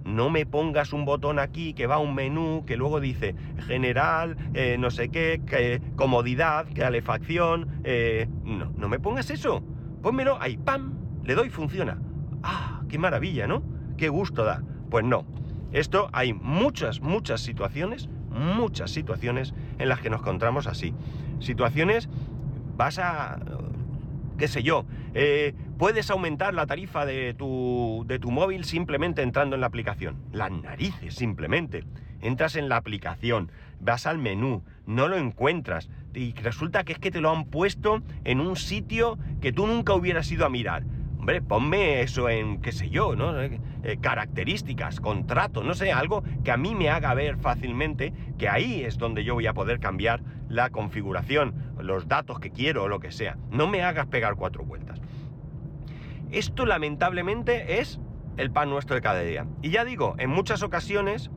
No 0.04 0.30
me 0.30 0.46
pongas 0.46 0.94
un 0.94 1.06
botón 1.06 1.40
aquí 1.40 1.74
que 1.74 1.88
va 1.88 1.96
a 1.96 2.00
un 2.00 2.16
menú 2.16 2.64
que 2.66 2.78
luego 2.78 3.00
dice 3.00 3.36
general, 3.68 4.36
eh, 4.54 4.78
no 4.80 4.90
sé 4.90 5.10
qué, 5.10 5.82
comodidad, 5.96 6.68
calefacción. 6.74 7.82
Eh, 7.84 8.28
no, 8.44 8.72
no 8.76 8.90
me 8.90 9.00
pongas 9.00 9.30
eso. 9.30 9.64
Pónmelo 10.02 10.42
ahí, 10.42 10.58
¡pam! 10.58 10.94
Le 11.24 11.36
doy, 11.36 11.50
funciona. 11.50 12.00
¡Ah! 12.44 12.82
¡Qué 12.90 12.98
maravilla, 12.98 13.48
¿no? 13.48 13.64
¡Qué 13.98 14.10
gusto 14.10 14.44
da! 14.44 14.64
Pues 14.90 15.06
no. 15.06 15.26
Esto 15.72 16.10
hay 16.12 16.34
muchas, 16.34 17.00
muchas 17.00 17.42
situaciones, 17.42 18.10
muchas 18.30 18.92
situaciones 18.92 19.54
en 19.78 19.88
las 19.88 20.02
que 20.02 20.10
nos 20.10 20.22
encontramos 20.22 20.68
así. 20.68 20.94
Situaciones, 21.40 22.10
vas 22.76 23.00
a, 23.00 23.40
qué 24.38 24.48
sé 24.48 24.64
yo, 24.64 24.86
eh, 25.14 25.54
puedes 25.82 26.12
aumentar 26.12 26.54
la 26.54 26.68
tarifa 26.68 27.08
de 27.08 27.34
tu, 27.34 28.04
de 28.06 28.20
tu 28.20 28.30
móvil 28.30 28.66
simplemente 28.66 29.24
entrando 29.24 29.56
en 29.56 29.62
la 29.62 29.66
aplicación. 29.68 30.16
Las 30.32 30.52
narices, 30.52 31.16
simplemente. 31.16 31.86
Entras 32.22 32.56
en 32.56 32.70
la 32.70 32.76
aplicación, 32.76 33.52
vas 33.80 34.06
al 34.06 34.20
menú, 34.20 34.64
no 34.86 35.08
lo 35.08 35.18
encuentras 35.18 35.90
y 36.14 36.34
resulta 36.34 36.84
que 36.84 36.94
es 36.94 37.00
que 37.00 37.10
te 37.10 37.20
lo 37.20 37.32
han 37.32 37.46
puesto 37.46 38.04
en 38.26 38.42
un 38.42 38.58
sitio 38.58 39.18
que 39.42 39.52
tú 39.52 39.66
nunca 39.66 39.96
hubieras 39.96 40.32
ido 40.32 40.46
a 40.46 40.52
mirar. 40.52 40.84
Hombre, 41.18 41.42
ponme 41.42 42.04
eso 42.04 42.30
en, 42.30 42.62
qué 42.62 42.74
sé 42.74 42.92
yo, 42.92 43.16
¿no? 43.16 43.42
Eh, 43.42 43.60
características, 44.00 45.00
contrato, 45.00 45.64
no 45.64 45.74
sé, 45.74 45.92
algo 45.92 46.24
que 46.44 46.52
a 46.52 46.58
mí 46.58 46.76
me 46.76 46.92
haga 46.92 47.16
ver 47.16 47.38
fácilmente 47.38 48.14
que 48.38 48.48
ahí 48.48 48.84
es 48.84 49.00
donde 49.00 49.24
yo 49.24 49.34
voy 49.34 49.48
a 49.48 49.54
poder 49.54 49.80
cambiar 49.80 50.22
la 50.48 50.70
configuración, 50.70 51.56
los 51.80 52.08
datos 52.08 52.40
que 52.40 52.52
quiero 52.52 52.84
o 52.84 52.88
lo 52.88 53.00
que 53.00 53.12
sea. 53.12 53.38
No 53.50 53.66
me 53.68 53.82
hagas 53.82 54.06
pegar 54.06 54.36
cuatro 54.36 54.64
vueltas. 54.64 55.02
Esto 56.32 56.66
lamentablemente 56.66 57.82
es 57.82 58.00
el 58.38 58.52
pan 58.52 58.70
nuestro 58.70 58.96
de 58.96 59.02
cada 59.02 59.20
día. 59.22 59.46
Y 59.62 59.72
ya 59.72 59.84
digo, 59.84 60.16
en 60.18 60.30
muchas 60.30 60.64
ocasiones, 60.64 61.30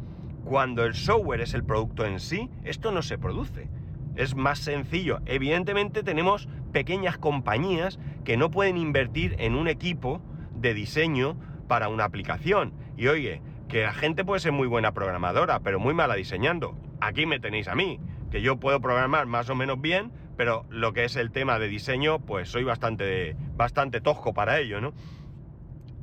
cuando 0.44 0.84
el 0.84 0.94
software 0.94 1.40
es 1.40 1.52
el 1.54 1.64
producto 1.64 2.06
en 2.06 2.20
sí, 2.20 2.48
esto 2.62 2.92
no 2.92 3.02
se 3.02 3.18
produce. 3.18 3.68
Es 4.14 4.36
más 4.36 4.60
sencillo. 4.60 5.18
Evidentemente 5.26 6.04
tenemos 6.04 6.48
pequeñas 6.72 7.18
compañías 7.18 7.98
que 8.24 8.36
no 8.36 8.52
pueden 8.52 8.76
invertir 8.76 9.34
en 9.40 9.56
un 9.56 9.66
equipo 9.66 10.22
de 10.54 10.74
diseño 10.74 11.36
para 11.66 11.88
una 11.88 12.04
aplicación. 12.04 12.72
Y 12.96 13.08
oye, 13.08 13.42
que 13.68 13.82
la 13.82 13.94
gente 13.94 14.24
puede 14.24 14.40
ser 14.40 14.52
muy 14.52 14.68
buena 14.68 14.94
programadora, 14.94 15.58
pero 15.58 15.80
muy 15.80 15.94
mala 15.94 16.14
diseñando. 16.14 16.76
Aquí 17.00 17.26
me 17.26 17.40
tenéis 17.40 17.66
a 17.66 17.74
mí, 17.74 17.98
que 18.30 18.42
yo 18.42 18.60
puedo 18.60 18.80
programar 18.80 19.26
más 19.26 19.50
o 19.50 19.56
menos 19.56 19.80
bien, 19.80 20.12
pero 20.36 20.66
lo 20.68 20.92
que 20.92 21.04
es 21.04 21.16
el 21.16 21.30
tema 21.30 21.58
de 21.58 21.68
diseño, 21.68 22.20
pues 22.20 22.48
soy 22.48 22.64
bastante, 22.64 23.36
bastante 23.56 24.00
tosco 24.00 24.34
para 24.34 24.58
ello, 24.58 24.80
¿no? 24.80 24.92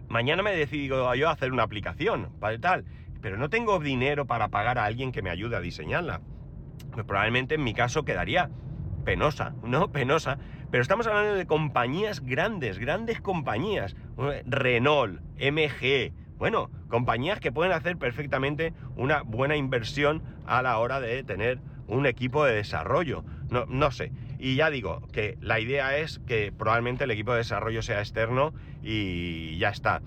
Mañana 0.07 0.43
me 0.43 0.55
decido 0.55 1.13
yo 1.15 1.29
a 1.29 1.31
hacer 1.31 1.51
una 1.51 1.63
aplicación, 1.63 2.29
para 2.39 2.59
tal, 2.59 2.85
pero 3.21 3.37
no 3.37 3.49
tengo 3.49 3.79
dinero 3.79 4.25
para 4.25 4.49
pagar 4.49 4.77
a 4.77 4.85
alguien 4.85 5.11
que 5.11 5.21
me 5.21 5.29
ayude 5.29 5.55
a 5.55 5.61
diseñarla. 5.61 6.21
Pues 6.91 7.05
probablemente 7.05 7.55
en 7.55 7.63
mi 7.63 7.73
caso 7.73 8.03
quedaría 8.03 8.49
penosa, 9.05 9.53
¿no? 9.63 9.87
Penosa. 9.91 10.37
Pero 10.69 10.81
estamos 10.81 11.07
hablando 11.07 11.35
de 11.35 11.45
compañías 11.45 12.21
grandes, 12.21 12.79
grandes 12.79 13.19
compañías. 13.21 13.95
Renault, 14.45 15.19
MG, 15.37 16.13
bueno, 16.37 16.71
compañías 16.87 17.39
que 17.39 17.51
pueden 17.51 17.71
hacer 17.71 17.97
perfectamente 17.97 18.73
una 18.95 19.21
buena 19.21 19.55
inversión 19.55 20.23
a 20.45 20.61
la 20.61 20.77
hora 20.79 20.99
de 20.99 21.23
tener 21.23 21.59
un 21.87 22.05
equipo 22.05 22.45
de 22.45 22.55
desarrollo. 22.55 23.23
No, 23.51 23.65
no 23.67 23.91
sé. 23.91 24.11
Y 24.39 24.55
ya 24.55 24.69
digo 24.69 25.01
que 25.11 25.37
la 25.41 25.59
idea 25.59 25.97
es 25.97 26.19
que 26.25 26.53
probablemente 26.57 27.03
el 27.03 27.11
equipo 27.11 27.33
de 27.33 27.39
desarrollo 27.39 27.81
sea 27.81 27.99
externo 27.99 28.53
y 28.81 29.57
ya 29.59 29.69
está. 29.69 30.01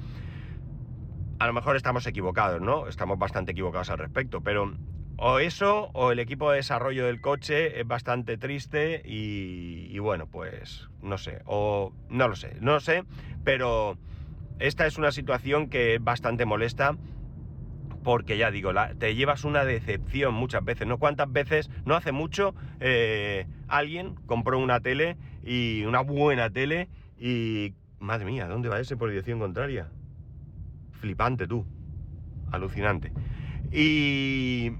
A 1.38 1.46
lo 1.46 1.52
mejor 1.52 1.76
estamos 1.76 2.06
equivocados, 2.06 2.62
¿no? 2.62 2.88
Estamos 2.88 3.18
bastante 3.18 3.52
equivocados 3.52 3.90
al 3.90 3.98
respecto, 3.98 4.40
pero 4.40 4.74
o 5.16 5.38
eso 5.40 5.90
o 5.92 6.10
el 6.10 6.20
equipo 6.20 6.50
de 6.50 6.56
desarrollo 6.56 7.04
del 7.04 7.20
coche 7.20 7.78
es 7.80 7.86
bastante 7.86 8.38
triste 8.38 9.02
y, 9.04 9.88
y, 9.90 9.98
bueno, 9.98 10.26
pues 10.26 10.88
no 11.02 11.18
sé, 11.18 11.42
o 11.44 11.92
no 12.08 12.28
lo 12.28 12.36
sé, 12.36 12.56
no 12.60 12.72
lo 12.72 12.80
sé, 12.80 13.04
pero 13.44 13.98
esta 14.58 14.86
es 14.86 14.96
una 14.96 15.12
situación 15.12 15.68
que 15.68 15.96
es 15.96 16.02
bastante 16.02 16.46
molesta 16.46 16.96
porque 18.04 18.36
ya 18.36 18.52
digo, 18.52 18.70
te 18.98 19.14
llevas 19.16 19.42
una 19.44 19.64
decepción 19.64 20.34
muchas 20.34 20.62
veces, 20.62 20.86
¿no? 20.86 20.98
¿Cuántas 20.98 21.32
veces, 21.32 21.70
no 21.86 21.96
hace 21.96 22.12
mucho, 22.12 22.54
eh, 22.78 23.46
alguien 23.66 24.14
compró 24.26 24.58
una 24.58 24.78
tele 24.78 25.16
y 25.42 25.82
una 25.84 26.00
buena 26.00 26.50
tele 26.50 26.88
y... 27.18 27.74
Madre 27.98 28.26
mía, 28.26 28.46
¿dónde 28.46 28.68
va 28.68 28.78
ese 28.78 28.98
por 28.98 29.08
dirección 29.08 29.38
contraria? 29.38 29.88
Flipante 31.00 31.46
tú, 31.46 31.64
alucinante. 32.52 33.12
Y, 33.72 34.72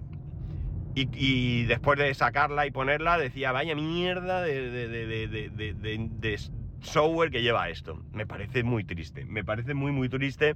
y, 0.95 1.65
después 1.65 1.99
de 1.99 2.13
sacarla 2.13 2.67
y 2.67 2.71
ponerla 2.71 3.17
decía, 3.17 3.51
vaya 3.51 3.75
mierda 3.75 4.43
de, 4.43 4.71
de, 4.71 6.41
software 6.83 7.31
que 7.31 7.41
lleva 7.41 7.71
esto. 7.71 8.03
Me 8.13 8.27
parece 8.27 8.63
muy 8.63 8.85
triste, 8.85 9.25
me 9.25 9.43
parece 9.43 9.73
muy, 9.73 9.91
muy 9.91 10.11
triste 10.11 10.55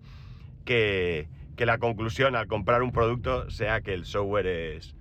que, 0.67 1.27
que 1.59 1.67
la 1.67 1.79
conclusión 1.79 2.37
al 2.37 2.47
comprar 2.47 2.83
un 2.85 2.93
producto 2.93 3.51
sea 3.51 3.81
que 3.81 3.93
el 3.93 4.07
software 4.07 4.47
es, 4.47 4.95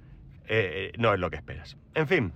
eh, 0.48 0.92
eh, 0.92 0.92
no 0.98 1.14
es 1.14 1.20
lo 1.20 1.30
que 1.30 1.36
esperas. 1.36 1.78
En 1.94 2.08
fin, 2.08 2.34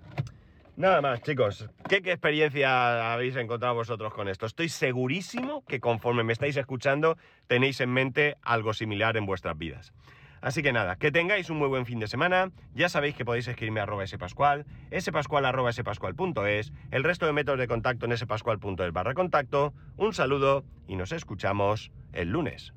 nada 0.75 1.01
más 1.01 1.23
chicos. 1.23 1.67
¿Qué, 1.89 1.97
experiencia 1.97 3.13
habéis 3.13 3.35
encontrado 3.35 3.73
vosotros 3.73 4.13
con 4.13 4.29
esto? 4.29 4.45
Estoy 4.45 4.69
segurísimo 4.69 5.65
que 5.65 5.79
conforme 5.79 6.23
me 6.23 6.33
estáis 6.33 6.55
escuchando 6.55 7.17
tenéis 7.47 7.81
en 7.81 7.89
mente 7.89 8.37
algo 8.43 8.75
similar 8.75 9.17
en 9.17 9.25
vuestras 9.25 9.57
vidas. 9.57 9.91
Así 10.39 10.61
que 10.61 10.71
nada, 10.71 10.97
que 10.97 11.11
tengáis 11.11 11.49
un 11.49 11.57
muy 11.57 11.67
buen 11.67 11.87
fin 11.87 11.99
de 11.99 12.07
semana. 12.07 12.51
Ya 12.75 12.89
sabéis 12.89 13.15
que 13.15 13.25
podéis 13.25 13.47
escribirme 13.47 13.79
a 13.79 13.83
arroba 13.83 14.05
spascual, 14.05 14.67
spascual 14.99 15.45
arroba 15.45 15.73
spascual.es, 15.73 16.73
el 16.91 17.03
resto 17.03 17.25
de 17.25 17.33
métodos 17.33 17.59
de 17.59 17.67
contacto 17.67 18.05
en 18.05 18.15
spascual.es 18.15 18.93
barra 18.93 19.15
contacto. 19.15 19.73
Un 19.97 20.13
saludo 20.13 20.63
y 20.87 20.95
nos 20.95 21.11
escuchamos 21.11 21.91
el 22.13 22.29
lunes. 22.29 22.73